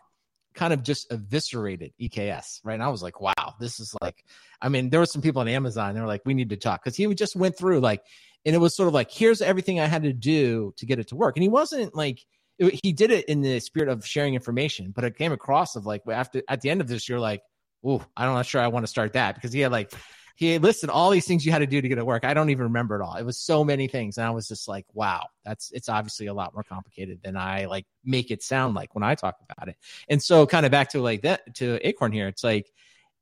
[0.55, 2.75] kind of just eviscerated EKS, right?
[2.75, 4.25] And I was like, wow, this is like,
[4.61, 6.83] I mean, there were some people on Amazon, they were like, we need to talk
[6.85, 8.03] because he just went through like,
[8.45, 11.09] and it was sort of like, here's everything I had to do to get it
[11.09, 11.37] to work.
[11.37, 12.25] And he wasn't like,
[12.59, 15.87] it, he did it in the spirit of sharing information, but it came across of
[15.87, 17.43] like after at the end of this, you're like,
[17.85, 19.93] oh, I'm not sure I want to start that because he had like
[20.37, 22.25] he listed all these things you had to do to get it work.
[22.25, 23.17] I don't even remember it all.
[23.17, 26.35] It was so many things, and I was just like, wow, that's it's obviously a
[26.35, 29.77] lot more complicated than I like make it sound like when I talk about it.
[30.09, 32.71] And so, kind of back to like that to Acorn here, it's like,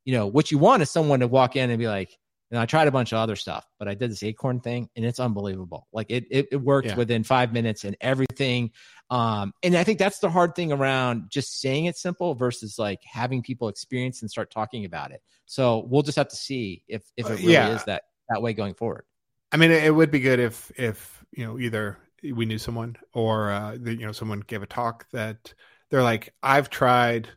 [0.04, 2.16] you know, what you want is someone to walk in and be like,
[2.50, 5.04] and I tried a bunch of other stuff, but I did this acorn thing and
[5.04, 5.86] it's unbelievable.
[5.92, 6.96] Like it it, it worked yeah.
[6.96, 8.72] within five minutes and everything.
[9.10, 13.00] Um, and I think that's the hard thing around just saying it simple versus like
[13.04, 15.20] having people experience and start talking about it.
[15.46, 17.74] So we'll just have to see if if it really yeah.
[17.74, 19.04] is that that way going forward.
[19.52, 23.50] I mean, it would be good if if you know either we knew someone or
[23.50, 25.52] uh, the, you know someone gave a talk that
[25.90, 27.28] they're like, I've tried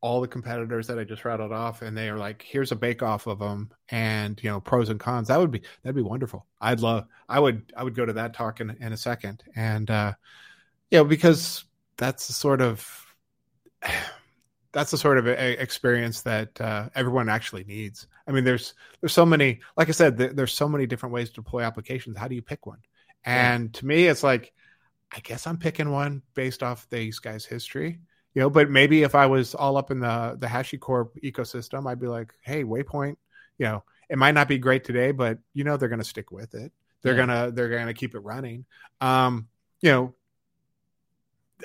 [0.00, 3.02] all the competitors that I just rattled off, and they are like, "Here's a bake
[3.02, 6.46] off of them, and you know pros and cons." That would be that'd be wonderful.
[6.60, 7.06] I'd love.
[7.28, 10.12] I would I would go to that talk in in a second, and uh,
[10.92, 11.64] you know because
[11.96, 12.86] that's the sort of
[14.72, 18.06] that's the sort of experience that uh, everyone actually needs.
[18.26, 19.60] I mean, there's there's so many.
[19.76, 22.16] Like I said, there's so many different ways to deploy applications.
[22.16, 22.78] How do you pick one?
[23.24, 23.80] And yeah.
[23.80, 24.52] to me, it's like,
[25.12, 27.98] I guess I'm picking one based off these guys' history
[28.34, 32.00] you know but maybe if i was all up in the the hashicorp ecosystem i'd
[32.00, 33.16] be like hey waypoint
[33.58, 36.30] you know it might not be great today but you know they're going to stick
[36.30, 37.26] with it they're yeah.
[37.26, 38.64] gonna they're gonna keep it running
[39.00, 39.48] um
[39.80, 40.14] you know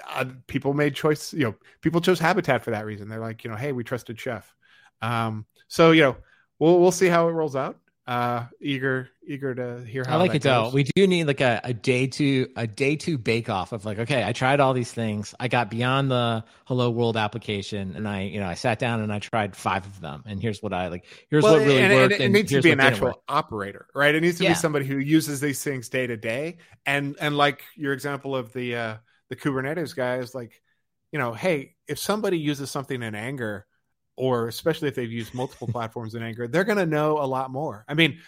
[0.08, 3.50] uh, people made choice you know people chose habitat for that reason they're like you
[3.50, 4.56] know hey we trusted chef
[5.02, 6.16] um so you know
[6.60, 10.36] we'll we'll see how it rolls out uh eager eager to hear how I like
[10.36, 10.72] it goes.
[10.72, 10.76] though.
[10.76, 14.00] We do need like a, a day two a day two bake off of like,
[14.00, 15.36] okay, I tried all these things.
[15.40, 19.12] I got beyond the hello world application and I, you know, I sat down and
[19.12, 20.24] I tried five of them.
[20.26, 22.14] And here's what I like here's well, what really and, worked.
[22.14, 24.16] And, and it needs to be an actual operator, right?
[24.16, 24.52] It needs to yeah.
[24.52, 26.58] be somebody who uses these things day to day.
[26.86, 28.98] And and like your example of the uh
[29.30, 30.62] the Kubernetes guys, like,
[31.12, 33.66] you know, hey, if somebody uses something in anger
[34.16, 37.52] or especially if they've used multiple platforms in anger, they're going to know a lot
[37.52, 37.86] more.
[37.88, 38.20] I mean,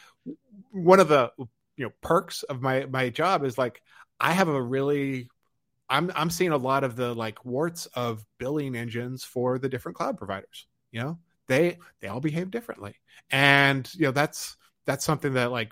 [0.71, 1.31] one of the
[1.75, 3.81] you know perks of my my job is like
[4.19, 5.29] I have a really
[5.89, 9.97] I'm I'm seeing a lot of the like warts of billing engines for the different
[9.97, 10.67] cloud providers.
[10.91, 12.95] You know, they they all behave differently,
[13.31, 15.71] and you know that's that's something that like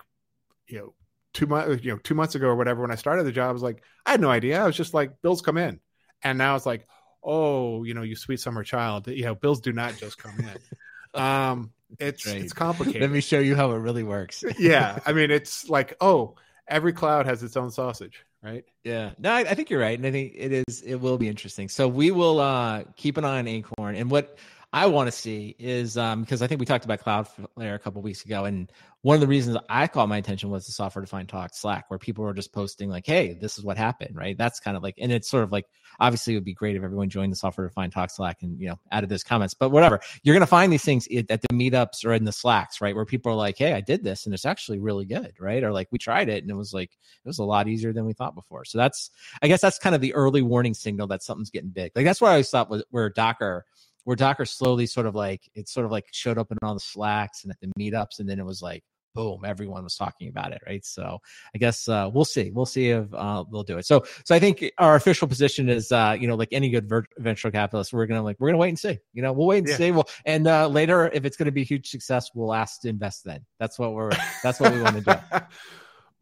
[0.66, 0.94] you know
[1.38, 3.52] two months you know two months ago or whatever when I started the job I
[3.52, 4.62] was like I had no idea.
[4.62, 5.80] I was just like bills come in,
[6.22, 6.86] and now it's like
[7.22, 9.06] oh, you know, you sweet summer child.
[9.08, 11.20] You know, bills do not just come in.
[11.20, 13.02] um, it's it's complicated.
[13.02, 14.44] Let me show you how it really works.
[14.58, 18.64] yeah, I mean, it's like oh, every cloud has its own sausage, right?
[18.84, 20.82] Yeah, no, I, I, think you're right, and I think it is.
[20.82, 21.68] It will be interesting.
[21.68, 24.38] So we will uh, keep an eye on Acorn, and what
[24.72, 28.02] I want to see is um, because I think we talked about Cloudflare a couple
[28.02, 31.30] weeks ago, and one of the reasons I caught my attention was the software defined
[31.30, 34.36] talk Slack, where people were just posting like, "Hey, this is what happened," right?
[34.36, 35.64] That's kind of like, and it's sort of like,
[36.00, 38.68] obviously, it would be great if everyone joined the software defined talk Slack and you
[38.68, 40.00] know added those comments, but whatever.
[40.22, 43.32] You're gonna find these things at the meetups or in the Slacks, right, where people
[43.32, 45.64] are like, "Hey, I did this, and it's actually really good," right?
[45.64, 48.04] Or like, we tried it, and it was like it was a lot easier than
[48.04, 48.66] we thought before.
[48.66, 51.92] So that's, I guess, that's kind of the early warning signal that something's getting big.
[51.96, 53.64] Like that's what I always thought was where Docker
[54.08, 56.80] where Docker slowly sort of like it sort of like showed up in all the
[56.80, 58.82] slacks and at the meetups, and then it was like
[59.14, 60.82] boom, everyone was talking about it, right?
[60.82, 61.18] So
[61.54, 62.50] I guess uh, we'll see.
[62.50, 63.84] We'll see if uh, they'll do it.
[63.84, 67.04] So so I think our official position is, uh, you know, like any good vir-
[67.18, 68.98] venture capitalist, we're gonna like we're gonna wait and see.
[69.12, 69.76] You know, we'll wait and yeah.
[69.76, 69.90] see.
[69.90, 73.24] We'll and uh, later, if it's gonna be a huge success, we'll ask to invest.
[73.26, 75.20] Then that's what we're that's what we want to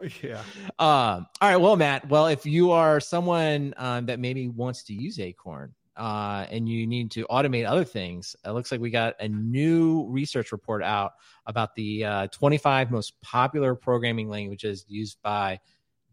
[0.01, 0.19] do.
[0.29, 0.41] yeah.
[0.81, 1.57] Um, all right.
[1.57, 2.09] Well, Matt.
[2.09, 6.87] Well, if you are someone um, that maybe wants to use Acorn, uh, and you
[6.87, 11.13] need to automate other things, it looks like we got a new research report out
[11.47, 15.59] about the uh, 25 most popular programming languages used by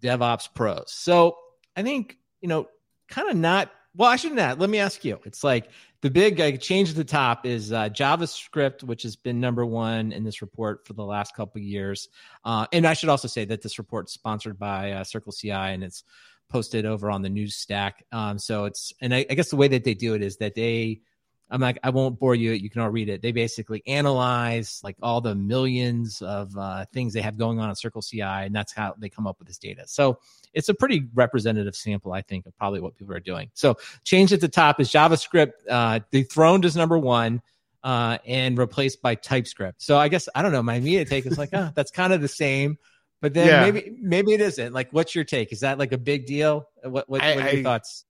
[0.01, 0.91] DevOps pros.
[0.91, 1.37] So
[1.75, 2.67] I think, you know,
[3.09, 4.59] kind of not, well, I shouldn't add.
[4.59, 5.19] Let me ask you.
[5.23, 5.69] It's like
[6.01, 10.23] the big change at the top is uh, JavaScript, which has been number one in
[10.23, 12.09] this report for the last couple years.
[12.43, 15.51] Uh, and I should also say that this report is sponsored by uh, Circle CI
[15.51, 16.03] and it's
[16.49, 18.05] posted over on the New Stack.
[18.11, 20.55] Um, so it's and I, I, guess the way that they do it is that
[20.55, 21.01] they
[21.49, 22.51] I'm like I won't bore you.
[22.51, 23.21] You can all read it.
[23.21, 27.77] They basically analyze like all the millions of uh, things they have going on at
[27.77, 29.83] Circle CI, and that's how they come up with this data.
[29.85, 30.19] So
[30.53, 33.49] it's a pretty representative sample, I think, of probably what people are doing.
[33.53, 37.41] So change at the top is JavaScript uh, dethroned as number one.
[37.83, 39.81] uh, and replaced by TypeScript.
[39.81, 40.63] So I guess I don't know.
[40.63, 42.77] My immediate take is like, oh, that's kind of the same.
[43.23, 43.61] But then Yeah.
[43.61, 44.73] maybe maybe it isn't.
[44.73, 45.53] Like, what's your take?
[45.53, 46.67] Is that like a big deal?
[46.83, 48.03] What what, I- what are your I- thoughts?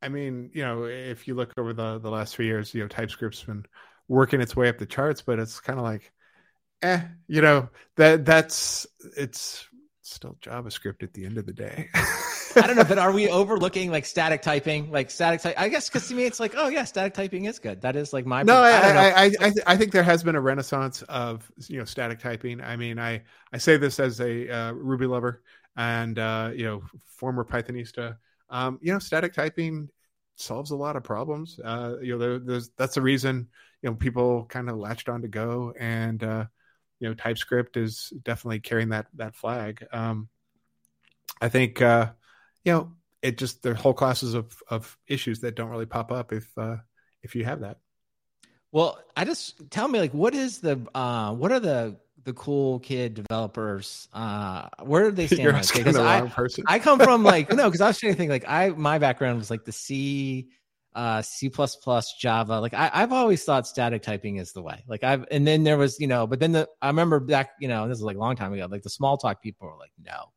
[0.00, 2.88] I mean, you know, if you look over the the last three years, you know,
[2.88, 3.66] TypeScript's been
[4.08, 6.10] working its way up the charts, but it's kind of like,
[6.80, 8.86] eh, you know, that that's
[9.18, 9.68] it's
[10.06, 11.88] still JavaScript at the end of the day.
[11.94, 14.90] I don't know, but are we overlooking like static typing?
[14.90, 15.54] Like static type?
[15.58, 17.80] I guess because to me it's like, oh yeah, static typing is good.
[17.80, 18.70] That is like my no, I.
[18.70, 22.18] I, I, I, th- I think there has been a renaissance of you know static
[22.20, 22.60] typing.
[22.60, 25.42] I mean, I I say this as a uh, Ruby lover
[25.76, 28.16] and uh, you know former Pythonista.
[28.50, 29.88] Um, you know, static typing
[30.36, 31.58] solves a lot of problems.
[31.62, 33.48] Uh, you know, there, there's that's the reason
[33.82, 36.44] you know people kind of latched on to Go, and uh,
[37.04, 39.86] you know TypeScript is definitely carrying that that flag.
[39.92, 40.30] Um,
[41.38, 42.12] I think uh,
[42.64, 46.10] you know it just there are whole classes of of issues that don't really pop
[46.10, 46.76] up if uh,
[47.22, 47.76] if you have that.
[48.72, 52.78] Well, I just tell me like what is the uh what are the the cool
[52.78, 56.64] kid developers uh where do they stand You're asking Because the I person.
[56.66, 59.36] I come from like no, because I was trying to think like I my background
[59.36, 60.48] was like the C
[60.94, 62.60] uh C plus plus Java.
[62.60, 64.84] Like I, I've always thought static typing is the way.
[64.86, 67.68] Like I've and then there was, you know, but then the I remember back, you
[67.68, 69.92] know, this is like a long time ago, like the small talk people were like,
[70.04, 70.30] no,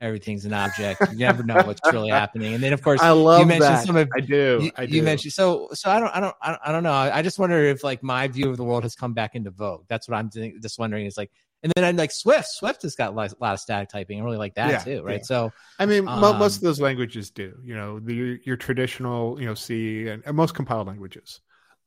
[0.00, 1.00] everything's an object.
[1.12, 2.54] You never know what's really happening.
[2.54, 3.86] And then of course I love you mentioned that.
[3.86, 4.60] some of I do.
[4.62, 4.96] you, I do.
[4.96, 6.92] you mentioned so so I don't I don't I don't, I don't know.
[6.92, 9.84] I, just wonder if like my view of the world has come back into vogue.
[9.88, 11.06] That's what I'm think- just wondering.
[11.06, 11.30] Is like,
[11.64, 12.48] and then I'm like Swift.
[12.48, 14.20] Swift has got a lot, of static typing.
[14.20, 15.02] I really like that Yeah, too.
[15.02, 15.16] Right.
[15.16, 15.22] yeah.
[15.24, 17.54] So I mean, mo- most um, of those languages do.
[17.64, 21.40] You know, the your, traditional, you know, C and, and most compiled languages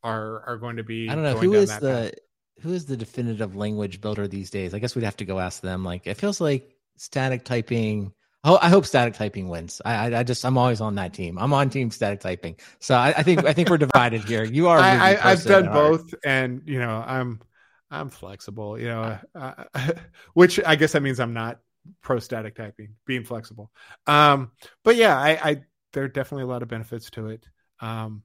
[0.04, 1.08] are are going to be.
[1.10, 2.64] I don't know going who is the path.
[2.64, 4.74] who is the definitive language builder these days.
[4.74, 5.86] I guess we'd have to go ask them.
[5.86, 8.14] Like it feels like static typing.
[8.44, 9.82] Oh, I hope static typing wins.
[9.84, 11.38] I, I, I just, I'm always on that team.
[11.38, 12.56] I'm on team static typing.
[12.80, 14.46] So I, I think, I think we're divided here.
[14.46, 14.80] You are.
[14.80, 17.42] I, I, I've done both, and you know, I'm
[17.90, 18.80] I'm flexible.
[18.80, 19.64] You know, uh,
[20.34, 21.60] which I guess that means I'm not
[22.02, 23.72] pro static typing, being flexible.
[24.06, 24.52] Um,
[24.84, 25.62] but yeah, I, I
[25.94, 27.48] there are definitely a lot of benefits to it.
[27.80, 28.24] Um,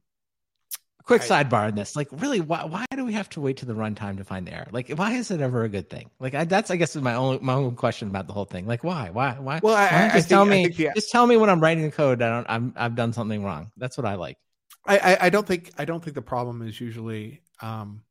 [1.04, 1.96] Quick I- sidebar on this.
[1.96, 4.54] Like, really, why, why do we have to wait to the runtime to find the
[4.54, 4.68] error?
[4.70, 6.10] Like, why is it ever a good thing?
[6.20, 8.66] Like, I, that's, I guess, is my only, my own question about the whole thing.
[8.66, 9.60] Like, why, why, why?
[9.62, 11.60] well, I, why I, just think, tell me, think the just tell me when I'm
[11.60, 12.22] writing the code.
[12.22, 13.72] I don't, I'm, I've done something wrong.
[13.76, 14.38] That's what I like.
[14.86, 18.02] I, I, I don't think I don't think the problem is usually um,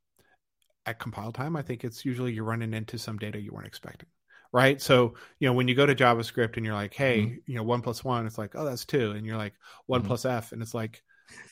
[0.85, 1.55] at compile time.
[1.55, 4.09] I think it's usually you're running into some data you weren't expecting,
[4.51, 4.81] right?
[4.81, 7.81] So you know when you go to JavaScript and you're like, hey, you know, one
[7.81, 9.53] plus one, it's like, oh, that's two, and you're like
[9.85, 10.07] one Mhm.
[10.07, 11.03] plus f, and it's like,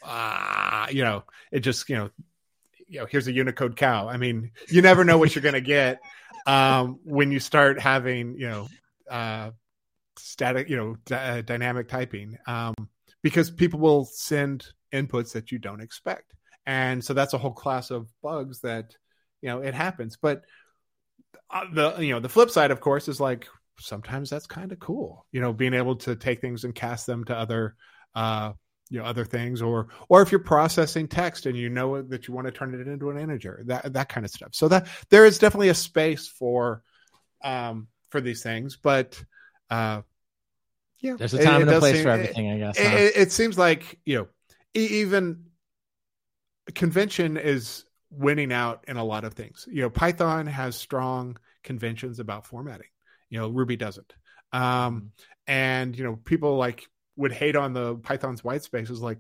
[0.04, 2.10] ah, you know, it just you know,
[2.88, 4.08] you know, here's a Unicode cow.
[4.08, 6.00] I mean, you never know what you're gonna get
[6.48, 8.68] um, when you start having you know.
[9.10, 9.52] Uh,
[10.18, 12.74] static you know d- uh, dynamic typing um,
[13.22, 16.34] because people will send inputs that you don't expect
[16.66, 18.96] and so that's a whole class of bugs that
[19.42, 20.44] you know it happens but
[21.50, 23.48] uh, the you know the flip side of course is like
[23.80, 27.24] sometimes that's kind of cool you know being able to take things and cast them
[27.24, 27.76] to other
[28.16, 28.52] uh
[28.90, 32.34] you know other things or or if you're processing text and you know that you
[32.34, 35.26] want to turn it into an integer that that kind of stuff so that there
[35.26, 36.82] is definitely a space for
[37.44, 39.24] um for these things but
[39.70, 40.02] uh
[41.00, 42.80] yeah There's a time it and a place seem- for it- everything, I guess.
[42.80, 42.98] it, huh?
[42.98, 44.28] it, it seems like you know
[44.74, 45.46] even
[46.76, 49.68] convention is winning out in a lot of things.
[49.72, 52.88] You know python has strong conventions about formatting.
[53.30, 54.14] You know ruby doesn't.
[54.52, 55.12] Um
[55.48, 59.18] and you know people like would hate on the python's white spaces like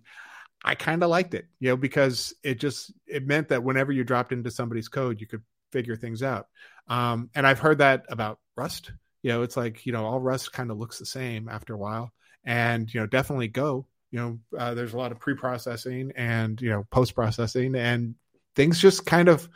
[0.63, 4.03] i kind of liked it you know because it just it meant that whenever you
[4.03, 6.47] dropped into somebody's code you could figure things out.
[6.87, 8.91] Um and i've heard that about rust.
[9.21, 11.77] You know it's like you know all rust kind of looks the same after a
[11.77, 12.11] while.
[12.45, 16.69] And you know definitely go you know uh, there's a lot of pre-processing and you
[16.69, 18.15] know post-processing and
[18.59, 19.47] things just kind of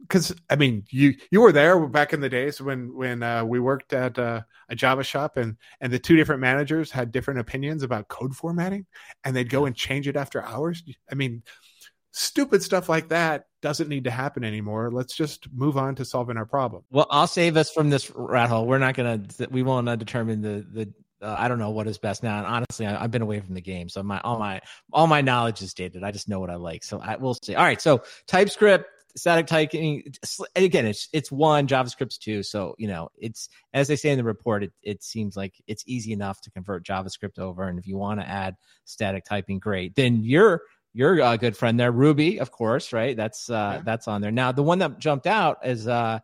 [0.00, 3.60] because i mean you you were there back in the days when when uh, we
[3.60, 7.82] worked at uh, a java shop and and the two different managers had different opinions
[7.82, 8.86] about code formatting
[9.22, 10.82] and they'd go and change it after hours
[11.12, 11.42] i mean
[12.12, 16.38] stupid stuff like that doesn't need to happen anymore let's just move on to solving
[16.38, 18.66] our problem Well, I'll save us from this rat hole.
[18.66, 19.20] We're not gonna.
[19.50, 20.92] We won't uh, determine the the.
[21.20, 22.38] Uh, I don't know what is best now.
[22.38, 24.60] And honestly, I, I've been away from the game, so my all my
[24.92, 26.04] all my knowledge is dated.
[26.04, 26.84] I just know what I like.
[26.84, 27.54] So I will see.
[27.54, 27.80] All right.
[27.80, 28.86] So TypeScript,
[29.16, 30.12] static typing.
[30.54, 31.66] Again, it's it's one.
[31.66, 32.42] JavaScript's two.
[32.42, 34.62] So you know, it's as they say in the report.
[34.64, 37.68] It it seems like it's easy enough to convert JavaScript over.
[37.68, 39.94] And if you want to add static typing, great.
[39.96, 40.62] Then you're
[40.94, 43.16] your uh, good friend there, Ruby, of course, right?
[43.16, 43.82] That's uh, Yeah.
[43.84, 44.32] that's on there.
[44.32, 46.18] Now, the one that jumped out is uh,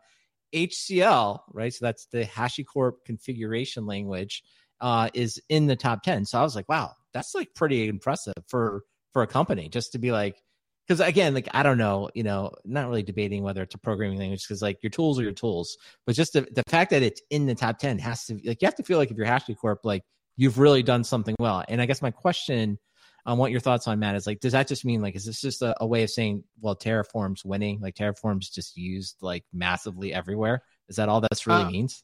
[0.54, 1.72] HCL, right?
[1.72, 4.42] So that's the HashiCorp configuration language,
[4.80, 6.24] uh, is in the top ten.
[6.24, 9.98] So I was like, wow, that's like pretty impressive for for a company just to
[9.98, 10.42] be like,
[10.86, 14.18] because again, like I don't know, you know, not really debating whether it's a programming
[14.18, 17.22] language because like your tools are your tools, but just the, the fact that it's
[17.30, 19.78] in the top ten has to like you have to feel like if you're HashiCorp,
[19.84, 20.02] like
[20.36, 21.64] you've really done something well.
[21.68, 22.78] And I guess my question
[23.26, 25.40] on what your thoughts on Matt is like, does that just mean like is this
[25.40, 30.12] just a, a way of saying well Terraform's winning, like Terraform's just used like massively
[30.12, 30.62] everywhere?
[30.88, 32.02] Is that all this really uh, means?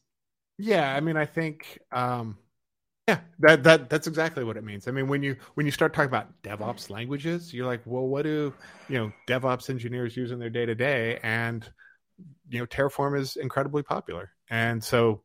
[0.57, 2.37] Yeah, I mean, I think um
[3.07, 4.87] yeah, that that that's exactly what it means.
[4.87, 8.23] I mean, when you when you start talking about DevOps languages, you're like, well, what
[8.23, 8.53] do
[8.89, 11.19] you know DevOps engineers use in their day to day?
[11.23, 11.67] And
[12.49, 15.23] you know, Terraform is incredibly popular, and so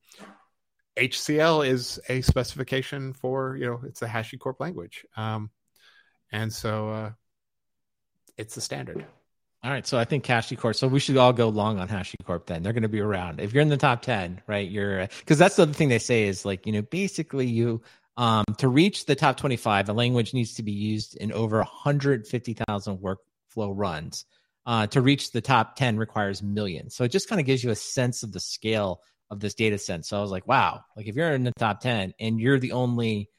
[0.97, 5.51] HCL is a specification for you know it's a HashiCorp language, um,
[6.33, 7.11] and so uh,
[8.39, 9.05] it's the standard.
[9.67, 10.77] All right, so I think HashiCorp.
[10.77, 12.47] So we should all go long on HashiCorp.
[12.47, 13.41] Then they're going to be around.
[13.41, 14.71] If you're in the top ten, right?
[14.71, 17.83] You're because that's the other thing they say is like you know basically you
[18.17, 22.99] um, to reach the top 25, a language needs to be used in over 150,000
[22.99, 24.25] workflow runs.
[24.67, 26.95] Uh, to reach the top 10 requires millions.
[26.95, 29.01] So it just kind of gives you a sense of the scale
[29.31, 30.05] of this data set.
[30.05, 32.73] So I was like, wow, like if you're in the top 10 and you're the
[32.73, 33.31] only,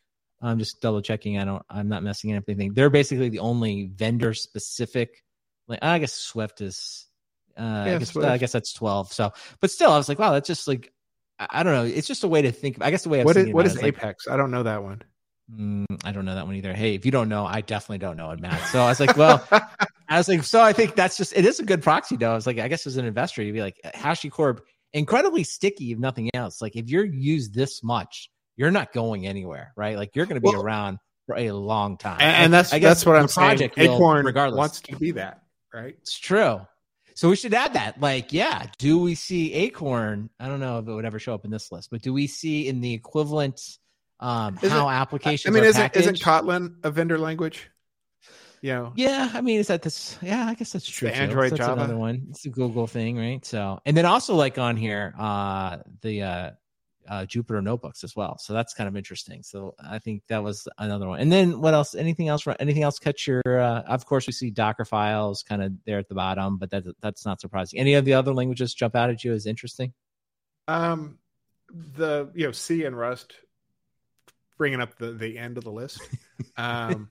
[0.42, 1.38] I'm just double checking.
[1.38, 2.74] I don't, I'm not messing up anything.
[2.74, 5.24] They're basically the only vendor specific
[5.68, 7.05] like I guess Swift is
[7.57, 9.13] uh yeah, I, guess, I guess that's 12.
[9.13, 10.91] So but still I was like, wow, that's just like
[11.39, 11.84] I, don't know.
[11.84, 12.78] It's just a way to think.
[12.82, 14.26] I guess the way I've what is, what is Apex?
[14.26, 15.03] Like, I don't know that one.
[15.53, 16.74] Mm, I don't know that one either.
[16.74, 18.61] Hey, if you don't know, I definitely don't know it, Matt.
[18.70, 19.45] So I was like, well,
[20.09, 22.32] I was like, so I think that's just it is a good proxy though.
[22.32, 24.59] I was like, I guess as an investor, you'd be like, HashiCorp,
[24.93, 26.61] incredibly sticky if nothing else.
[26.61, 29.95] Like if you're used this much, you're not going anywhere, right?
[29.95, 30.97] Like you're going to be well, around
[31.28, 32.18] for a long time.
[32.20, 33.72] And, and that's I guess that's what I'm saying.
[33.78, 35.43] Acorn regardless wants to be that
[35.78, 35.96] right?
[36.02, 36.62] It's true.
[37.16, 38.00] So we should add that.
[38.00, 40.30] Like, yeah, do we see Acorn?
[40.40, 42.28] I don't know if it would ever show up in this list, but do we
[42.28, 43.60] see in the equivalent
[44.20, 45.52] um, how applications?
[45.52, 46.02] I mean, isn't packaged?
[46.04, 47.70] isn't Kotlin a vendor language?
[48.62, 49.32] You know, yeah.
[49.34, 50.18] I mean, is that this?
[50.22, 51.10] Yeah, I guess that's true.
[51.10, 51.74] Android that's Java.
[51.74, 52.28] another one.
[52.30, 53.46] It's a Google thing, right?
[53.46, 56.52] So, and then also like on here, uh, the uh,
[57.08, 58.38] uh, Jupyter notebooks as well.
[58.38, 59.43] So that's kind of interesting.
[59.43, 61.20] So I think that was another one.
[61.20, 61.95] And then what else?
[61.95, 62.45] Anything else?
[62.60, 63.41] Anything else catch your?
[63.45, 66.84] Uh, of course, we see Docker files kind of there at the bottom, but that
[67.01, 67.80] that's not surprising.
[67.80, 69.93] Any of the other languages jump out at you as interesting?
[70.68, 71.20] Um,
[71.70, 73.34] the you know C and Rust
[74.58, 76.01] bringing up the the end of the list.
[76.55, 77.10] Um.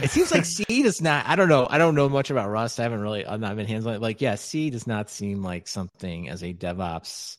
[0.00, 1.26] it seems like C does not.
[1.26, 1.66] I don't know.
[1.68, 2.78] I don't know much about Rust.
[2.78, 3.26] I haven't really.
[3.26, 4.00] I've not been hands on.
[4.00, 7.36] Like, yeah, C does not seem like something as a DevOps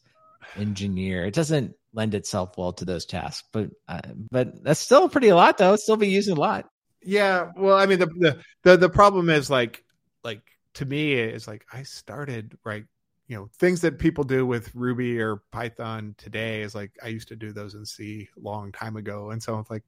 [0.58, 1.26] engineer.
[1.26, 5.36] It doesn't lend itself well to those tasks, but uh, but that's still pretty a
[5.36, 5.76] lot though.
[5.76, 6.70] Still be used a lot.
[7.04, 9.84] Yeah, well, I mean the, the the the problem is like
[10.24, 10.42] like
[10.76, 12.86] to me it's like I started right
[13.32, 17.30] you know things that people do with ruby or python today is like i used
[17.30, 19.84] to do those in c long time ago and so i'm like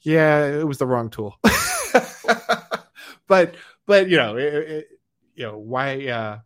[0.00, 1.36] yeah it was the wrong tool
[3.28, 4.88] but but you know it, it,
[5.34, 6.38] you know why uh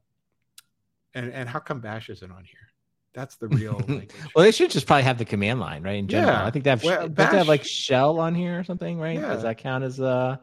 [1.15, 2.74] and and how come bash isn't on here
[3.15, 3.81] that's the real
[4.35, 5.97] well, they should just probably have the command line, right?
[5.97, 6.45] In general, yeah.
[6.45, 6.83] I think they have.
[6.83, 9.19] Well, Bash, they have like shell on here or something, right?
[9.19, 9.33] Yeah.
[9.33, 10.37] Does that count as uh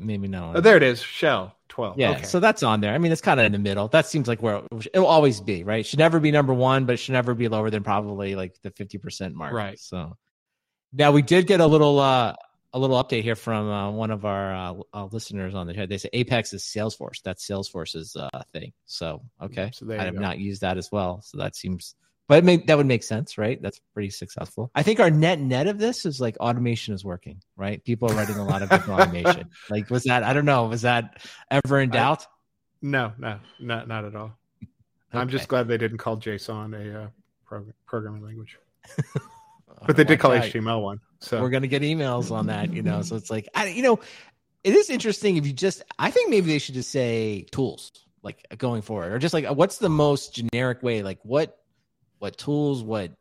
[0.00, 0.52] maybe no?
[0.56, 1.98] Oh, there it is, shell twelve.
[1.98, 2.22] Yeah, okay.
[2.24, 2.94] so that's on there.
[2.94, 3.88] I mean, it's kind of in the middle.
[3.88, 5.80] That seems like where it will always be, right?
[5.80, 8.60] It should never be number one, but it should never be lower than probably like
[8.62, 9.78] the fifty percent mark, right?
[9.78, 10.16] So
[10.92, 12.34] now we did get a little uh
[12.78, 15.88] a little update here from uh, one of our uh, uh, listeners on the chat.
[15.88, 17.22] They say Apex is Salesforce.
[17.22, 18.72] That's Salesforce's uh, thing.
[18.86, 20.20] So okay, so I have go.
[20.20, 21.20] not used that as well.
[21.22, 21.94] So that seems
[22.28, 23.60] but may, that would make sense, right?
[23.60, 24.70] That's pretty successful.
[24.74, 27.82] I think our net net of this is like automation is working, right?
[27.82, 29.48] People are writing a lot of automation.
[29.70, 32.24] Like, was that, I don't know, was that ever in doubt?
[32.24, 32.26] I,
[32.82, 34.36] no, no, not, not at all.
[34.62, 35.18] Okay.
[35.18, 37.08] I'm just glad they didn't call JSON a uh,
[37.46, 38.58] program, programming language.
[39.86, 41.00] but they did call HTML one.
[41.20, 43.02] So we're going to get emails on that, you know?
[43.02, 43.98] So it's like, I, you know,
[44.62, 47.90] it is interesting if you just, I think maybe they should just say tools
[48.22, 51.02] like going forward or just like, what's the most generic way?
[51.02, 51.58] Like what,
[52.18, 53.12] what tools, what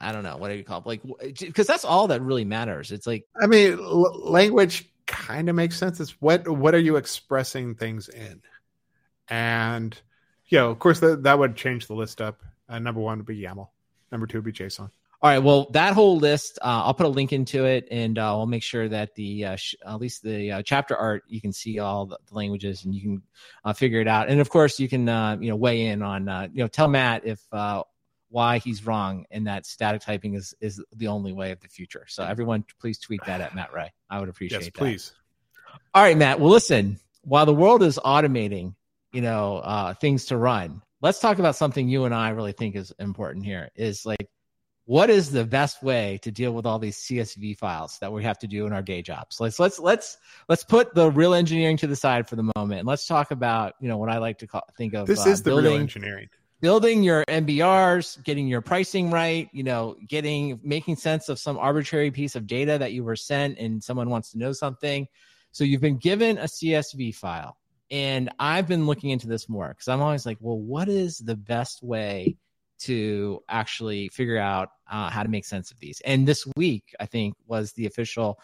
[0.00, 0.86] I don't know, what do you call it?
[0.86, 1.02] Like,
[1.38, 2.92] because that's all that really matters.
[2.92, 6.00] It's like, I mean, l- language kind of makes sense.
[6.00, 8.42] It's what what are you expressing things in,
[9.28, 9.98] and
[10.46, 12.42] you know, of course, that that would change the list up.
[12.68, 13.68] Uh, number one would be YAML.
[14.12, 14.90] Number two would be JSON.
[15.24, 15.38] All right.
[15.38, 18.62] Well, that whole list, uh, I'll put a link into it, and uh, I'll make
[18.62, 22.04] sure that the uh, sh- at least the uh, chapter art you can see all
[22.04, 23.22] the, the languages and you can
[23.64, 24.28] uh, figure it out.
[24.28, 27.24] And of course, you can uh, you know weigh in on you know tell Matt
[27.24, 27.40] if
[28.28, 32.04] why he's wrong and that static typing is is the only way of the future.
[32.06, 33.94] So everyone, please tweet that at Matt Ray.
[34.10, 34.74] I would appreciate yes, that.
[34.74, 35.14] Please.
[35.94, 36.38] All right, Matt.
[36.38, 36.98] Well, listen.
[37.22, 38.74] While the world is automating,
[39.14, 42.76] you know, uh, things to run, let's talk about something you and I really think
[42.76, 43.70] is important here.
[43.74, 44.28] Is like
[44.86, 48.38] what is the best way to deal with all these CSV files that we have
[48.40, 49.40] to do in our day jobs?
[49.40, 50.18] Let's let's let's
[50.48, 53.74] let's put the real engineering to the side for the moment, and let's talk about
[53.80, 55.06] you know what I like to call, think of.
[55.06, 56.28] This uh, is the building, real engineering.
[56.60, 62.10] Building your MBRs, getting your pricing right, you know, getting making sense of some arbitrary
[62.10, 65.06] piece of data that you were sent, and someone wants to know something.
[65.52, 67.56] So you've been given a CSV file,
[67.90, 71.36] and I've been looking into this more because I'm always like, well, what is the
[71.36, 72.36] best way?
[72.80, 76.00] To actually figure out uh, how to make sense of these.
[76.04, 78.38] And this week, I think, was the official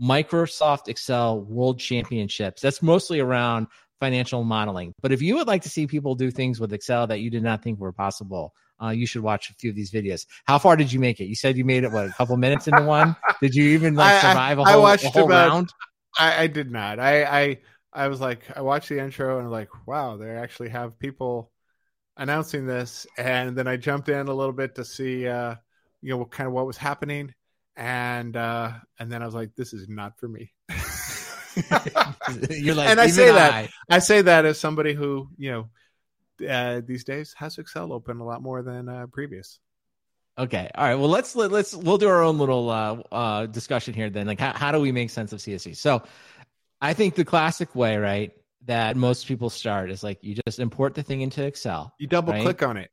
[0.00, 2.62] Microsoft Excel World Championships.
[2.62, 3.66] That's mostly around
[4.00, 4.94] financial modeling.
[5.00, 7.42] But if you would like to see people do things with Excel that you did
[7.42, 10.26] not think were possible, uh, you should watch a few of these videos.
[10.44, 11.26] How far did you make it?
[11.26, 13.14] You said you made it what a couple minutes into one.
[13.40, 15.72] Did you even like survive a whole, I watched a whole about, round?
[16.18, 16.98] I, I, did not.
[16.98, 17.58] I, I
[17.92, 21.52] I was like I watched the intro and like wow, they actually have people
[22.16, 25.56] announcing this, and then I jumped in a little bit to see, uh,
[26.00, 27.34] you know, what kind of what was happening,
[27.76, 30.52] and uh, and then I was like, this is not for me.
[32.50, 33.32] You're like, and I say I...
[33.32, 35.70] that I say that as somebody who you know
[36.48, 39.58] uh, these days has Excel open a lot more than uh, previous.
[40.38, 40.70] Okay.
[40.74, 40.94] All right.
[40.94, 44.26] Well, let's let, let's we'll do our own little uh, uh, discussion here then.
[44.26, 45.76] Like, how, how do we make sense of CSV?
[45.76, 46.02] So,
[46.80, 48.32] I think the classic way, right,
[48.66, 51.92] that most people start is like you just import the thing into Excel.
[51.98, 52.42] You double right?
[52.42, 52.90] click on it.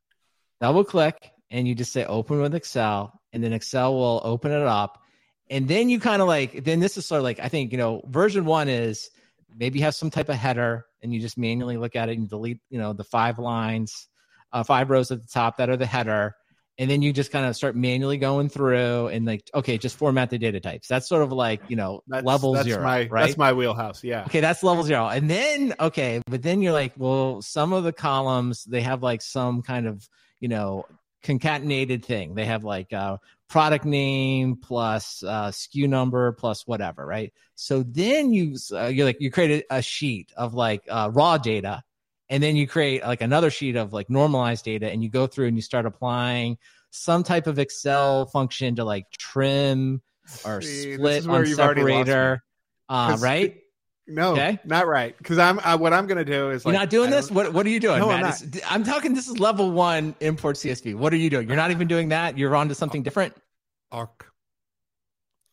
[0.61, 4.61] Double click and you just say open with Excel and then Excel will open it
[4.61, 5.03] up.
[5.49, 7.77] And then you kind of like then this is sort of like I think, you
[7.77, 9.09] know, version 1 is
[9.55, 12.29] maybe you have some type of header and you just manually look at it and
[12.29, 14.07] delete, you know, the five lines,
[14.51, 16.35] uh, five rows at the top that are the header
[16.79, 20.29] and then you just kind of start manually going through and like okay just format
[20.29, 20.87] the data types.
[20.87, 23.25] That's sort of like you know that's, level that's zero my, right?
[23.25, 24.23] that's my wheelhouse yeah.
[24.23, 25.07] Okay that's level zero.
[25.07, 29.21] And then okay but then you're like well some of the columns they have like
[29.21, 30.07] some kind of
[30.39, 30.85] you know
[31.21, 32.33] concatenated thing.
[32.33, 33.17] They have like uh
[33.49, 37.33] product name plus uh SKU number plus whatever right?
[37.55, 41.37] So then you uh, you're like you create a, a sheet of like uh, raw
[41.37, 41.83] data
[42.29, 45.47] and then you create like another sheet of like normalized data and you go through
[45.47, 46.57] and you start applying
[46.91, 50.01] some type of excel function to like trim
[50.45, 52.43] or See, split on separator
[52.87, 53.57] uh, right?
[54.07, 54.59] No okay.
[54.65, 55.15] not right.
[55.17, 57.29] Because i'm uh, what i'm gonna do is like, you're not doing this?
[57.29, 58.41] what, what are you doing no, I'm, not.
[58.67, 61.47] I'm talking this is level one import csv what are you doing?
[61.47, 62.37] You're not even doing that?
[62.37, 63.35] You're on to something different?
[63.91, 64.28] Awk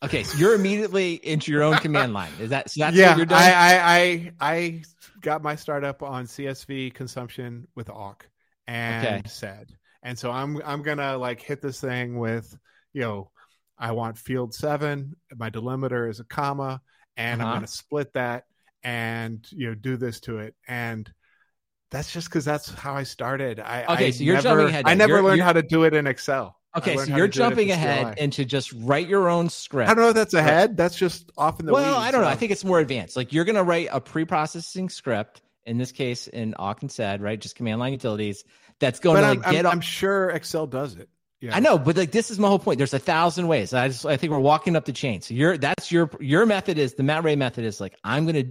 [0.06, 2.30] Okay, so you're immediately into your own command line.
[2.40, 2.80] Is that so?
[2.80, 3.40] That's yeah, what you're doing.
[3.40, 4.82] I, I I I
[5.20, 8.28] got my startup on CSV consumption with awk
[8.66, 9.22] and okay.
[9.28, 12.56] sed, and so I'm I'm gonna like hit this thing with
[12.92, 13.30] you know
[13.76, 15.16] I want field seven.
[15.36, 16.80] My delimiter is a comma,
[17.16, 17.50] and uh-huh.
[17.50, 18.44] I'm gonna split that
[18.84, 21.12] and you know do this to it and
[21.90, 23.60] that's just because that's how I started.
[23.60, 24.84] I okay, I so you're never, jumping ahead.
[24.86, 25.44] I never you're, learned you're...
[25.44, 26.55] how to do it in Excel.
[26.76, 29.90] Okay, so you're jumping ahead and to just write your own script.
[29.90, 30.76] I don't know if that's ahead.
[30.76, 32.24] That's just off in the well, weeds, I don't so.
[32.24, 32.30] know.
[32.30, 33.16] I think it's more advanced.
[33.16, 35.42] Like you're going to write a pre-processing script.
[35.64, 37.40] In this case, in Awk and sed, right?
[37.40, 38.44] Just command line utilities.
[38.78, 39.66] That's going but to I'm, get.
[39.66, 41.08] I'm, I'm sure Excel does it.
[41.40, 41.56] Yeah.
[41.56, 42.78] I know, but like this is my whole point.
[42.78, 43.74] There's a thousand ways.
[43.74, 45.20] I just I think we're walking up the chain.
[45.20, 48.44] So your that's your your method is the Matt Ray method is like I'm gonna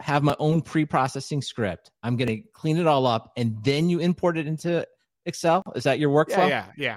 [0.00, 1.90] have my own pre-processing script.
[2.02, 4.86] I'm gonna clean it all up and then you import it into
[5.24, 5.62] Excel.
[5.74, 6.48] Is that your workflow?
[6.48, 6.96] Yeah, yeah,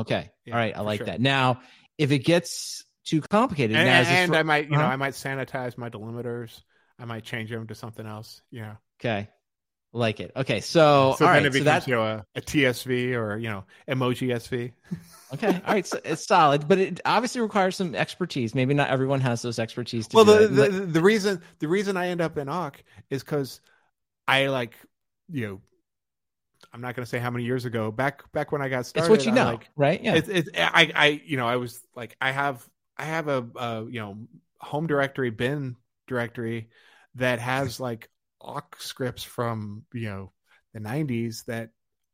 [0.00, 0.30] Okay.
[0.44, 0.76] Yeah, All right.
[0.76, 1.06] I like sure.
[1.06, 1.20] that.
[1.20, 1.60] Now,
[1.98, 4.82] if it gets too complicated, and, now, and for, I might, you uh-huh.
[4.82, 6.62] know, I might sanitize my delimiters.
[6.98, 8.40] I might change them to something else.
[8.50, 8.76] Yeah.
[9.00, 9.28] Okay.
[9.92, 10.32] Like it.
[10.36, 10.60] Okay.
[10.60, 13.48] So, so all then right, it becomes, so you know, a, a, TSV or, you
[13.48, 14.72] know, emoji SV.
[15.34, 15.62] okay.
[15.66, 15.86] All right.
[15.86, 18.54] So it's solid, but it obviously requires some expertise.
[18.54, 20.08] Maybe not everyone has those expertise.
[20.12, 23.60] well, the, the, the, reason, the reason I end up in Awk is because
[24.28, 24.74] I like,
[25.30, 25.60] you know,
[26.72, 27.90] I'm not going to say how many years ago.
[27.90, 30.02] Back back when I got started, it's what you know, like, right?
[30.02, 30.14] Yeah.
[30.14, 33.84] It's, it's I I you know I was like I have I have a, a
[33.88, 34.18] you know
[34.60, 36.68] home directory bin directory
[37.16, 38.08] that has like
[38.40, 40.32] awk scripts from you know
[40.74, 41.70] the 90s that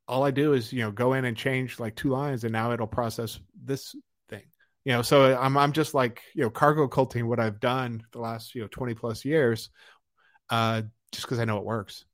[0.09, 2.73] all I do is you know go in and change like two lines and now
[2.73, 3.95] it'll process this
[4.29, 4.45] thing.
[4.85, 8.21] You know, so I'm I'm just like you know cargo culting what I've done the
[8.21, 9.71] last you know 20 plus years,
[10.51, 10.83] uh,
[11.13, 12.05] just because I know it works.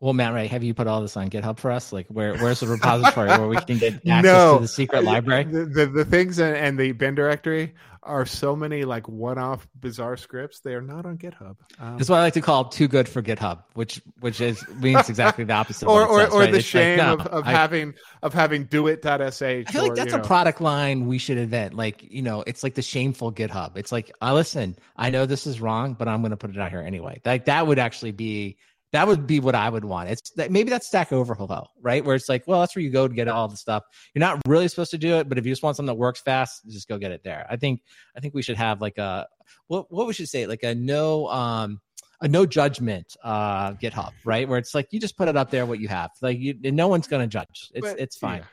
[0.00, 0.48] Well, Matt, right?
[0.48, 1.92] Have you put all this on GitHub for us?
[1.92, 4.54] Like, where where's the repository where we can get access no.
[4.56, 5.42] to the secret library?
[5.44, 7.74] The, the, the things and, and, the bin directory
[8.04, 10.60] are so many like one-off bizarre scripts.
[10.60, 11.56] They are not on GitHub.
[11.80, 15.08] Um, That's what I like to call "too good for GitHub," which which is means
[15.08, 15.88] exactly the opposite.
[15.88, 16.52] or or, says, or right?
[16.52, 19.42] the it's shame like, no, of, of I, having of having do it.sh.
[19.42, 20.22] I feel like that's a know.
[20.22, 21.74] product line we should invent.
[21.74, 23.76] Like you know, it's like the shameful GitHub.
[23.76, 26.58] It's like, I listen, I know this is wrong, but I'm going to put it
[26.58, 27.20] out here anyway.
[27.24, 28.58] Like that would actually be
[28.92, 30.08] That would be what I would want.
[30.08, 32.02] It's that maybe that's Stack Overflow, right?
[32.04, 33.84] Where it's like, well, that's where you go to get all the stuff.
[34.14, 36.20] You're not really supposed to do it, but if you just want something that works
[36.20, 37.46] fast, just go get it there.
[37.50, 37.82] I think
[38.16, 39.26] I think we should have like a
[39.66, 41.80] what what we should say like a no um
[42.20, 44.48] a no judgment uh GitHub, right?
[44.48, 46.10] Where it's like you just put it up there what you have.
[46.22, 47.70] Like you no one's gonna judge.
[47.74, 48.38] It's but, it's fine.
[48.38, 48.44] Yeah.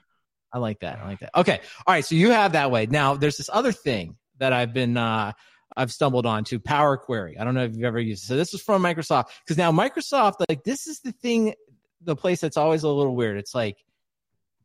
[0.52, 1.00] I like that.
[1.00, 1.32] I like that.
[1.36, 1.62] Okay.
[1.88, 2.06] All right.
[2.06, 2.86] So you have that way.
[2.88, 5.32] Now there's this other thing that I've been uh
[5.76, 7.38] I've stumbled onto Power Query.
[7.38, 8.28] I don't know if you've ever used it.
[8.28, 11.54] So this is from Microsoft because now Microsoft, like this is the thing,
[12.02, 13.38] the place that's always a little weird.
[13.38, 13.78] It's like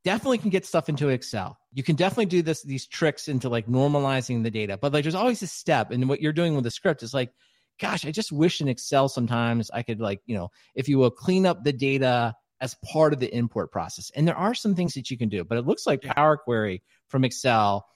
[0.04, 1.58] definitely can get stuff into Excel.
[1.72, 5.14] You can definitely do this these tricks into like normalizing the data, but like there's
[5.14, 5.90] always a step.
[5.90, 7.32] And what you're doing with the script is like,
[7.80, 11.10] gosh, I just wish in Excel sometimes I could like, you know, if you will
[11.10, 14.10] clean up the data as part of the import process.
[14.14, 16.82] And there are some things that you can do, but it looks like Power Query
[17.08, 17.86] from Excel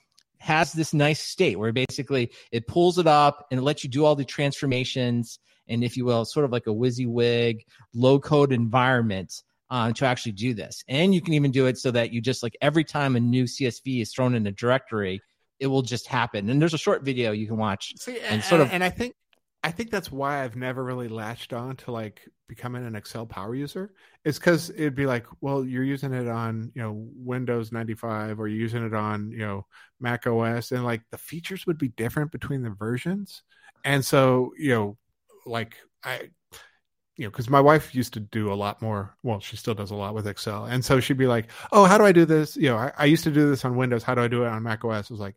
[0.44, 4.04] has this nice state where basically it pulls it up and it lets you do
[4.04, 5.38] all the transformations
[5.68, 7.60] and if you will sort of like a WYSIWYG
[7.94, 10.84] low code environment um, to actually do this.
[10.86, 13.44] And you can even do it so that you just like every time a new
[13.44, 15.22] csv is thrown in a directory
[15.60, 16.50] it will just happen.
[16.50, 18.90] And there's a short video you can watch See, and, and sort of and i
[18.90, 19.14] think
[19.64, 23.54] I think that's why I've never really latched on to like becoming an Excel power
[23.54, 23.94] user.
[24.22, 24.78] It's because mm-hmm.
[24.78, 28.84] it'd be like, well, you're using it on you know Windows 95 or you're using
[28.84, 29.66] it on you know
[30.00, 33.42] Mac OS, and like the features would be different between the versions.
[33.84, 34.98] And so you know,
[35.46, 36.28] like I,
[37.16, 39.16] you know, because my wife used to do a lot more.
[39.22, 41.96] Well, she still does a lot with Excel, and so she'd be like, "Oh, how
[41.96, 44.02] do I do this?" You know, I, I used to do this on Windows.
[44.02, 45.10] How do I do it on Mac OS?
[45.10, 45.36] I was like,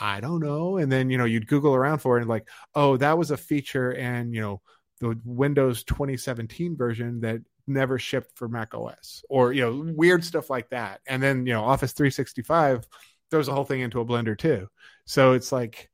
[0.00, 0.76] I don't know.
[0.76, 3.36] And then, you know, you'd Google around for it and like, oh, that was a
[3.36, 4.60] feature and, you know,
[5.00, 10.50] the Windows 2017 version that never shipped for Mac OS or, you know, weird stuff
[10.50, 11.00] like that.
[11.06, 12.86] And then, you know, Office 365
[13.30, 14.68] throws the whole thing into a blender too.
[15.04, 15.90] So it's like,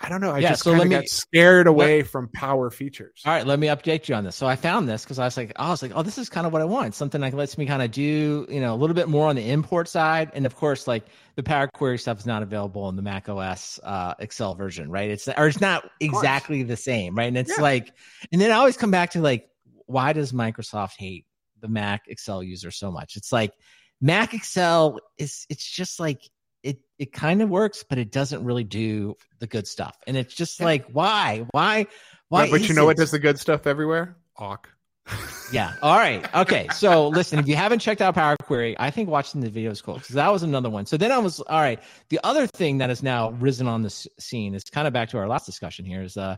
[0.00, 0.30] I don't know.
[0.30, 3.20] I yeah, just so kind of got scared away let, from power features.
[3.26, 4.36] All right, let me update you on this.
[4.36, 6.46] So I found this because I was like, I was like, oh, this is kind
[6.46, 6.94] of what I want.
[6.94, 9.50] Something that lets me kind of do, you know, a little bit more on the
[9.50, 13.02] import side, and of course, like the Power Query stuff is not available in the
[13.02, 15.10] Mac OS uh, Excel version, right?
[15.10, 17.28] It's or it's not exactly the same, right?
[17.28, 17.62] And it's yeah.
[17.62, 17.92] like,
[18.30, 19.48] and then I always come back to like,
[19.86, 21.26] why does Microsoft hate
[21.60, 23.16] the Mac Excel user so much?
[23.16, 23.52] It's like
[24.00, 26.22] Mac Excel is, it's just like
[26.62, 29.96] it it kind of works, but it doesn't really do the good stuff.
[30.06, 31.86] And it's just like, why, why,
[32.28, 32.46] why?
[32.46, 32.86] But, but you know it?
[32.86, 34.16] what does the good stuff everywhere?
[34.36, 34.70] Awk.
[35.52, 35.74] yeah.
[35.82, 36.26] All right.
[36.34, 36.68] Okay.
[36.74, 39.80] So listen, if you haven't checked out Power Query, I think watching the video is
[39.80, 40.86] cool because that was another one.
[40.86, 41.80] So then I was all right.
[42.08, 45.18] The other thing that has now risen on the scene is kind of back to
[45.18, 46.36] our last discussion here is uh,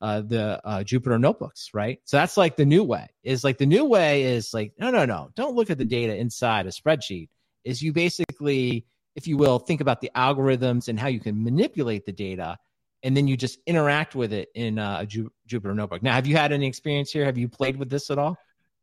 [0.00, 2.00] uh the uh, Jupyter notebooks, right?
[2.04, 3.08] So that's like the new way.
[3.22, 5.30] Is like the new way is like no, no, no.
[5.34, 7.28] Don't look at the data inside a spreadsheet.
[7.64, 12.06] Is you basically if you will, think about the algorithms and how you can manipulate
[12.06, 12.56] the data,
[13.02, 16.02] and then you just interact with it in a Jupyter Notebook.
[16.02, 17.24] Now, have you had any experience here?
[17.24, 18.36] Have you played with this at all?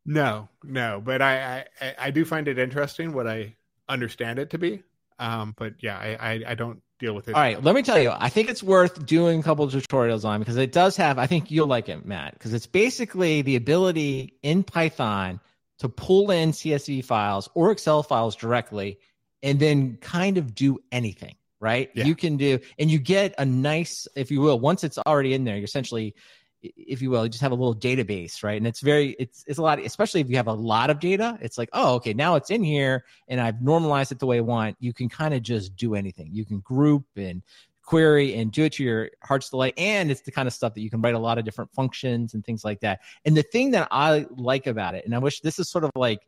[0.06, 3.56] No, no, but I I, I do find it interesting what I
[3.90, 4.84] understand it to be.
[5.20, 7.36] Um, but yeah, I, I, I don't deal with it.
[7.36, 10.26] All right, let me tell you, I think it's worth doing a couple of tutorials
[10.26, 11.18] on because it does have.
[11.18, 15.40] I think you'll like it, Matt, because it's basically the ability in Python
[15.80, 19.00] to pull in CSV files or Excel files directly
[19.44, 21.90] and then kind of do anything, right?
[21.94, 22.06] Yeah.
[22.06, 25.44] You can do, and you get a nice, if you will, once it's already in
[25.44, 26.16] there, you're essentially,
[26.62, 28.58] if you will, you just have a little database, right?
[28.58, 31.38] And it's very, it's it's a lot, especially if you have a lot of data.
[31.42, 34.42] It's like, oh, okay, now it's in here, and I've normalized it the way I
[34.42, 34.76] want.
[34.80, 36.30] You can kind of just do anything.
[36.34, 37.44] You can group and
[37.84, 39.74] query and do it to your heart's delight.
[39.78, 42.34] And it's the kind of stuff that you can write a lot of different functions
[42.34, 43.00] and things like that.
[43.24, 45.92] And the thing that I like about it, and I wish this is sort of
[45.96, 46.20] like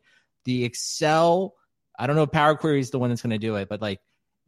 [0.44, 1.54] the Excel
[2.00, 3.82] I don't know if Power Query is the one that's going to do it, but
[3.82, 4.00] like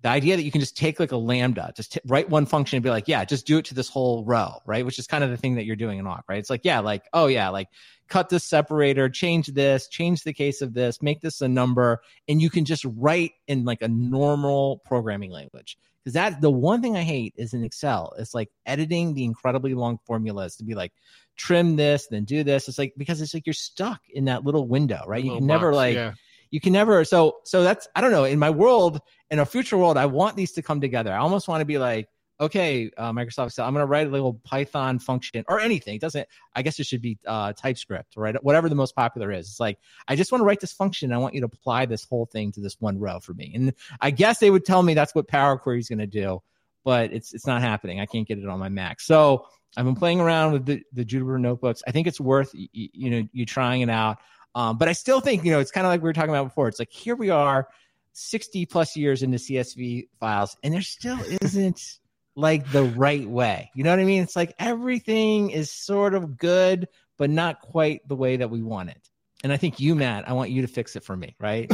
[0.02, 2.76] the idea that you can just take like a lambda, just t- write one function
[2.76, 4.84] and be like, yeah, just do it to this whole row, right?
[4.84, 6.38] Which is kind of the thing that you're doing in awk, right?
[6.38, 7.68] It's like, yeah, like, oh yeah, like
[8.08, 12.42] cut this separator, change this, change the case of this, make this a number, and
[12.42, 15.78] you can just write in like a normal programming language.
[16.02, 18.12] Because that's the one thing I hate is in Excel.
[18.18, 20.92] It's like editing the incredibly long formulas to be like,
[21.36, 22.66] trim this, then do this.
[22.66, 25.22] It's like because it's like you're stuck in that little window, right?
[25.22, 26.14] You can box, never like yeah
[26.52, 29.00] you can never so so that's i don't know in my world
[29.30, 31.12] in a future world i want these to come together.
[31.12, 34.10] I almost want to be like okay uh, microsoft excel i'm going to write a
[34.10, 35.96] little python function or anything.
[35.96, 38.36] It doesn't i guess it should be uh, typescript right?
[38.44, 39.48] Whatever the most popular is.
[39.48, 42.04] It's like i just want to write this function i want you to apply this
[42.04, 43.50] whole thing to this one row for me.
[43.54, 46.40] And i guess they would tell me that's what power query is going to do
[46.84, 48.00] but it's it's not happening.
[48.00, 49.00] I can't get it on my mac.
[49.00, 49.46] So
[49.76, 51.82] i've been playing around with the, the jupyter notebooks.
[51.86, 54.18] I think it's worth you, you know you trying it out
[54.54, 56.44] um, but I still think, you know, it's kind of like we were talking about
[56.44, 56.68] before.
[56.68, 57.68] It's like here we are
[58.12, 61.98] 60 plus years into CSV files, and there still isn't
[62.34, 63.70] like the right way.
[63.74, 64.22] You know what I mean?
[64.22, 66.88] It's like everything is sort of good,
[67.18, 69.08] but not quite the way that we want it.
[69.42, 71.68] And I think you, Matt, I want you to fix it for me, right?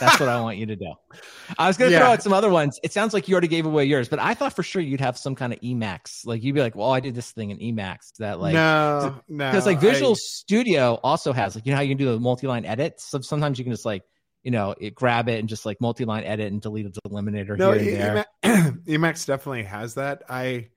[0.00, 0.94] That's what I want you to do.
[1.58, 2.00] I was going to yeah.
[2.00, 2.80] throw out some other ones.
[2.82, 5.18] It sounds like you already gave away yours, but I thought for sure you'd have
[5.18, 6.24] some kind of Emacs.
[6.24, 9.50] Like you'd be like, "Well, I did this thing in Emacs." That like no, no,
[9.50, 10.18] because like Visual I...
[10.18, 13.10] Studio also has like you know how you can do the multi-line edits.
[13.10, 14.02] So sometimes you can just like
[14.42, 17.72] you know it, grab it and just like multi-line edit and delete a delimiter no,
[17.72, 18.72] here and there.
[18.86, 20.22] Emacs definitely has that.
[20.30, 20.68] I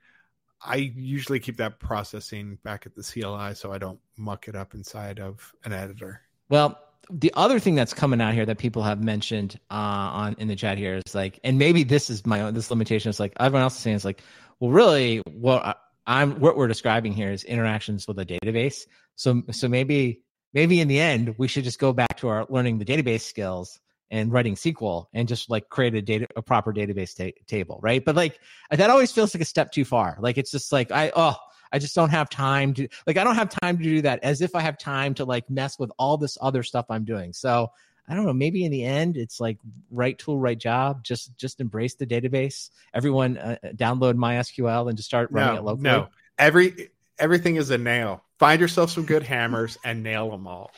[0.66, 4.74] I usually keep that processing back at the CLI so I don't muck it up
[4.74, 6.22] inside of an editor.
[6.50, 6.80] Well,
[7.10, 10.56] the other thing that's coming out here that people have mentioned uh, on in the
[10.56, 13.10] chat here is like, and maybe this is my own this limitation.
[13.10, 14.22] Is like everyone else is saying is like,
[14.60, 15.78] well, really, what
[16.08, 18.86] I'm what we're describing here is interactions with a database.
[19.16, 20.22] So so maybe
[20.54, 23.80] maybe in the end we should just go back to our learning the database skills
[24.12, 28.04] and writing SQL and just like create a data a proper database ta- table, right?
[28.04, 28.40] But like
[28.70, 30.18] that always feels like a step too far.
[30.20, 31.36] Like it's just like I oh
[31.74, 34.42] I just don't have time to like I don't have time to do that as
[34.42, 37.34] if I have time to like mess with all this other stuff I'm doing.
[37.34, 37.72] So
[38.08, 39.58] I don't know, maybe in the end it's like
[39.90, 41.04] right tool, right job.
[41.04, 42.70] Just just embrace the database.
[42.94, 45.84] Everyone uh, download MySQL and just start running no, it locally.
[45.84, 46.08] No,
[46.38, 48.24] every everything is a nail.
[48.38, 50.72] Find yourself some good hammers and nail them all.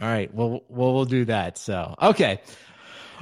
[0.00, 0.32] All right.
[0.34, 1.56] Well, well, we'll do that.
[1.56, 2.40] So, okay.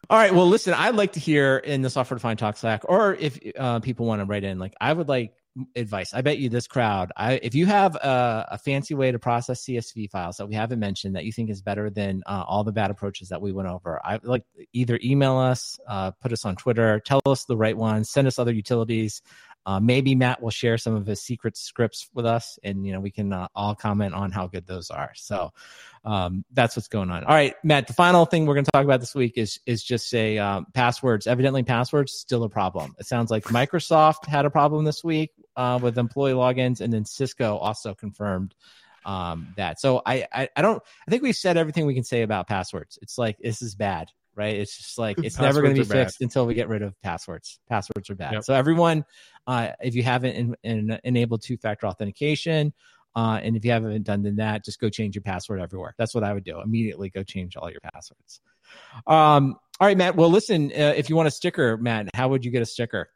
[0.09, 0.35] All right.
[0.35, 3.81] Well, listen, I'd like to hear in the software defined talk Slack, or if uh,
[3.81, 5.35] people want to write in, like I would like
[5.75, 6.15] advice.
[6.15, 9.65] I bet you this crowd, I, if you have a, a, fancy way to process
[9.65, 12.73] CSV files that we haven't mentioned that you think is better than uh, all the
[12.73, 16.57] bad approaches that we went over, I like either email us, uh, put us on
[16.57, 19.23] Twitter, tell us the right one, send us other utilities.
[19.67, 23.01] Uh, maybe Matt will share some of his secret scripts with us, and you know
[23.01, 25.13] we can uh, all comment on how good those are.
[25.15, 25.53] So
[26.05, 27.25] um, that's what's going on.
[27.25, 27.87] All right, Matt.
[27.87, 30.67] The final thing we're going to talk about this week is is just say um,
[30.73, 31.27] passwords.
[31.27, 32.95] Evidently, passwords still a problem.
[32.99, 37.05] It sounds like Microsoft had a problem this week uh, with employee logins, and then
[37.05, 38.55] Cisco also confirmed
[39.05, 39.79] um, that.
[39.79, 40.83] So I, I I don't.
[41.07, 42.99] I think we've said everything we can say about passwords.
[43.03, 44.09] It's like this is bad
[44.41, 44.57] right?
[44.57, 46.25] It's just like it's never going to be fixed bad.
[46.25, 47.61] until we get rid of passwords.
[47.69, 48.33] Passwords are bad.
[48.33, 48.45] Yep.
[48.45, 49.05] So everyone,
[49.47, 52.73] uh, if you haven't in, in, enabled two-factor authentication,
[53.15, 55.95] uh, and if you haven't done that, just go change your password everywhere.
[55.99, 56.61] That's what I would do.
[56.61, 58.41] Immediately go change all your passwords.
[59.07, 60.17] Um, all right, Matt.
[60.17, 63.11] Well, listen, uh, if you want a sticker, Matt, how would you get a sticker?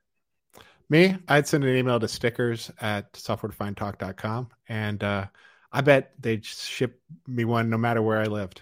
[0.90, 5.26] Me, I'd send an email to stickers at softwaredefinedtalk.com and uh,
[5.72, 8.60] I bet they'd ship me one no matter where I lived.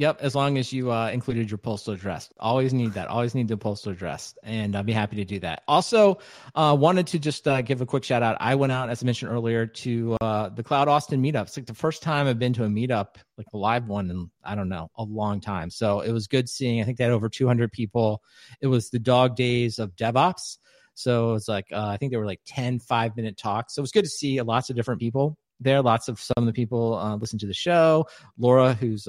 [0.00, 2.30] Yep, as long as you uh, included your postal address.
[2.40, 3.08] Always need that.
[3.08, 5.62] Always need the postal address, and I'll be happy to do that.
[5.68, 6.20] Also,
[6.54, 8.38] uh, wanted to just uh, give a quick shout out.
[8.40, 11.42] I went out, as I mentioned earlier, to uh, the Cloud Austin meetup.
[11.42, 14.30] It's like the first time I've been to a meetup, like a live one, in
[14.42, 15.68] I don't know, a long time.
[15.68, 16.80] So it was good seeing.
[16.80, 18.22] I think they had over 200 people.
[18.62, 20.56] It was the dog days of DevOps.
[20.94, 23.74] So it was like uh, I think there were like 10 five minute talks.
[23.74, 25.82] So it was good to see lots of different people there.
[25.82, 28.06] Lots of some of the people uh, listen to the show.
[28.38, 29.06] Laura, who's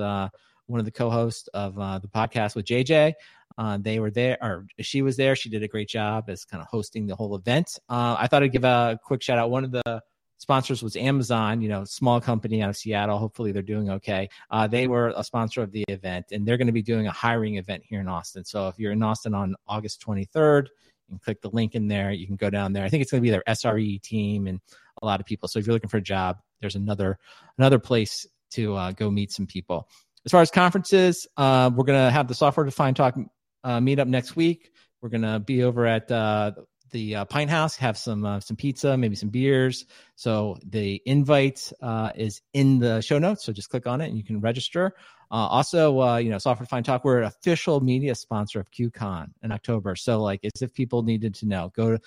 [0.71, 3.13] one of the co-hosts of uh, the podcast with JJ.
[3.57, 5.35] Uh, they were there, or she was there.
[5.35, 7.77] She did a great job as kind of hosting the whole event.
[7.89, 9.51] Uh, I thought I'd give a quick shout out.
[9.51, 10.01] One of the
[10.37, 13.19] sponsors was Amazon, you know, small company out of Seattle.
[13.19, 14.29] Hopefully they're doing okay.
[14.49, 17.11] Uh, they were a sponsor of the event, and they're going to be doing a
[17.11, 18.43] hiring event here in Austin.
[18.43, 22.11] So if you're in Austin on August 23rd, you can click the link in there.
[22.11, 22.83] You can go down there.
[22.83, 24.59] I think it's going to be their SRE team and
[25.01, 25.47] a lot of people.
[25.47, 27.19] So if you're looking for a job, there's another
[27.57, 29.87] another place to uh, go meet some people
[30.25, 33.15] as far as conferences, uh, we're going to have the software defined talk
[33.63, 34.71] uh, meetup next week.
[35.01, 36.51] We're going to be over at uh,
[36.91, 39.85] the uh, Pint House, have some uh, some pizza, maybe some beers.
[40.15, 43.43] So the invite uh, is in the show notes.
[43.43, 44.93] So just click on it and you can register.
[45.31, 49.29] Uh, also, uh, you know, Software Defined Talk, we're an official media sponsor of QCon
[49.41, 49.95] in October.
[49.95, 52.01] So like, as if people needed to know, go to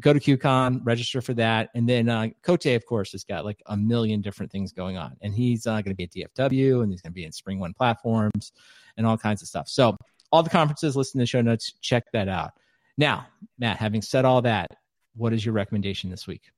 [0.00, 1.70] go to QCon, register for that.
[1.74, 5.16] And then uh, Cote, of course, has got like a million different things going on.
[5.20, 7.74] And he's uh, going to be at DFW and he's going to be in SpringOne
[7.74, 8.52] platforms
[8.96, 9.68] and all kinds of stuff.
[9.68, 9.96] So,
[10.32, 12.52] all the conferences listed in the show notes, check that out.
[12.98, 13.28] Now,
[13.58, 14.68] Matt, having said all that,
[15.14, 16.50] what is your recommendation this week?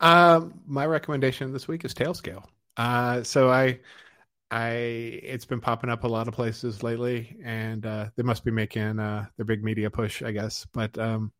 [0.00, 2.44] Um, my recommendation this week is Tailscale.
[2.76, 3.78] Uh, so I,
[4.50, 8.50] I, it's been popping up a lot of places lately, and uh, they must be
[8.50, 10.66] making uh, their big media push, I guess.
[10.72, 11.32] But um,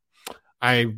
[0.64, 0.96] I you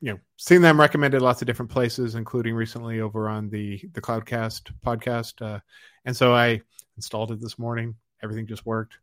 [0.00, 4.72] know seen them recommended lots of different places, including recently over on the the Cloudcast
[4.84, 5.40] podcast.
[5.40, 5.60] Uh,
[6.04, 6.60] and so I
[6.96, 7.94] installed it this morning.
[8.22, 8.98] Everything just worked.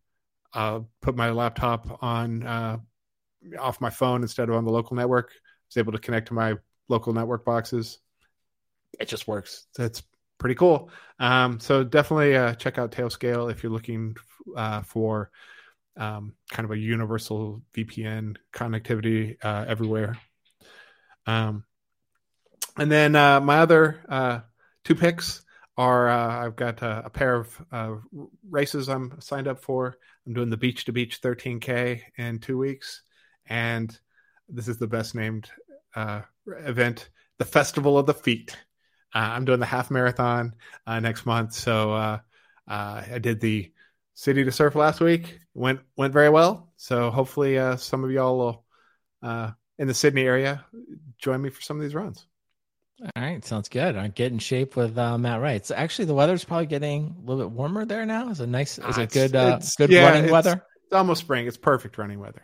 [0.54, 2.78] Uh, put my laptop on uh,
[3.58, 5.32] off my phone instead of on the local network.
[5.32, 5.40] I
[5.70, 6.56] was able to connect to my
[6.90, 8.00] local network boxes.
[9.00, 9.68] It just works.
[9.78, 10.04] That's
[10.40, 10.90] pretty cool.
[11.20, 14.18] Um, so definitely uh, check out Tailscale if you're looking
[14.58, 15.32] uh, for
[15.98, 20.18] um, kind of a universal VPN connectivity uh, everywhere.
[21.26, 21.64] Um,
[22.78, 24.40] and then uh, my other uh,
[24.84, 25.44] two picks
[25.78, 27.96] are uh, I've got a, a pair of uh,
[28.50, 29.98] races I'm signed up for.
[30.26, 33.02] I'm doing the Beach to Beach 13K in two weeks,
[33.48, 33.98] and
[34.48, 35.50] this is the best named
[35.96, 38.56] uh, event, the Festival of the Feet.
[39.14, 40.54] I'm doing the half marathon
[40.88, 42.20] uh, next month, so uh,
[42.68, 43.72] I did the
[44.14, 45.40] City to Surf last week.
[45.54, 46.72] went went very well.
[46.78, 48.66] So hopefully, uh, some of y'all will
[49.78, 50.64] in the Sydney area
[51.18, 52.26] join me for some of these runs.
[53.02, 53.96] All right, sounds good.
[53.96, 55.60] I get in shape with uh, Matt Ray.
[55.64, 58.30] So actually, the weather's probably getting a little bit warmer there now.
[58.30, 60.64] Is a nice, is a good, uh, good yeah, running it's, weather?
[60.84, 61.48] It's almost spring.
[61.48, 62.44] It's perfect running weather.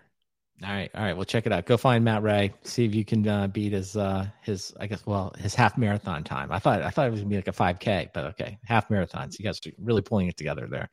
[0.64, 1.16] All right, all right.
[1.16, 1.68] Well, check it out.
[1.68, 2.52] Go find Matt Ray.
[2.64, 6.24] See if you can uh, beat his uh, his I guess well his half marathon
[6.24, 6.52] time.
[6.52, 8.90] I thought I thought it was gonna be like a five k, but okay, half
[8.90, 9.38] marathons.
[9.38, 10.90] You guys are really pulling it together there.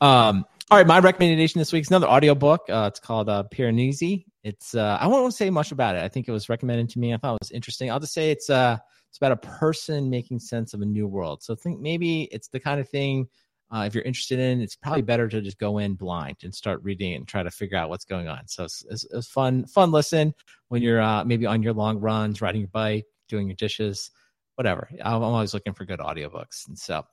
[0.00, 2.62] Um, all right, my recommendation this week is another audiobook.
[2.68, 4.24] Uh, it's called uh, Piranesi.
[4.42, 6.02] It's uh, I won't say much about it.
[6.02, 7.14] I think it was recommended to me.
[7.14, 7.92] I thought it was interesting.
[7.92, 8.78] I'll just say it's uh
[9.08, 11.42] it's about a person making sense of a new world.
[11.44, 13.28] So think maybe it's the kind of thing
[13.70, 16.82] uh, if you're interested in, it's probably better to just go in blind and start
[16.82, 18.46] reading and try to figure out what's going on.
[18.46, 20.34] So it's, it's, it's fun, fun listen
[20.68, 24.10] when you're uh, maybe on your long runs, riding your bike, doing your dishes,
[24.54, 24.88] whatever.
[25.02, 26.66] I'm always looking for good audiobooks.
[26.66, 27.04] And so,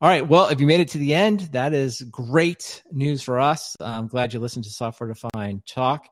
[0.00, 0.26] all right.
[0.26, 3.76] Well, if you made it to the end, that is great news for us.
[3.80, 6.06] I'm glad you listened to Software Defined Talk.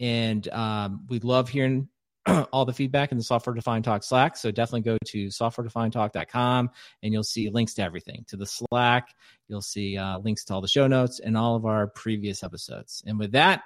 [0.00, 1.88] And um, we love hearing
[2.52, 4.36] all the feedback in the Software Defined Talk Slack.
[4.36, 6.70] So definitely go to softwaredefinedtalk.com
[7.02, 9.14] and you'll see links to everything to the Slack.
[9.48, 13.02] You'll see uh, links to all the show notes and all of our previous episodes.
[13.06, 13.62] And with that,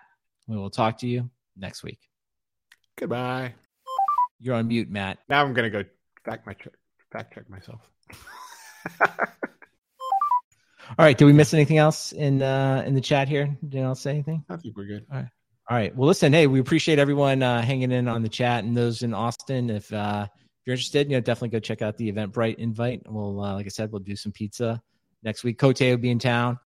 [0.46, 1.98] we will talk to you next week.
[2.96, 3.54] Goodbye.
[4.40, 5.18] You're on mute, Matt.
[5.28, 5.88] Now I'm going to go
[6.24, 6.56] fact, my
[7.12, 7.80] fact check myself.
[9.00, 9.08] all
[10.98, 11.16] right.
[11.16, 13.56] Did we miss anything else in uh, in the chat here?
[13.66, 14.44] Did I say anything?
[14.48, 15.06] I think we're good.
[15.10, 15.28] All right.
[15.70, 15.94] All right.
[15.96, 19.14] Well, listen, hey, we appreciate everyone uh, hanging in on the chat and those in
[19.14, 19.70] Austin.
[19.70, 23.02] If, uh, if you're interested, you know, definitely go check out the Eventbrite invite.
[23.06, 24.82] We'll, uh, like I said, we'll do some pizza
[25.22, 25.58] next week.
[25.58, 26.58] Cote will be in town.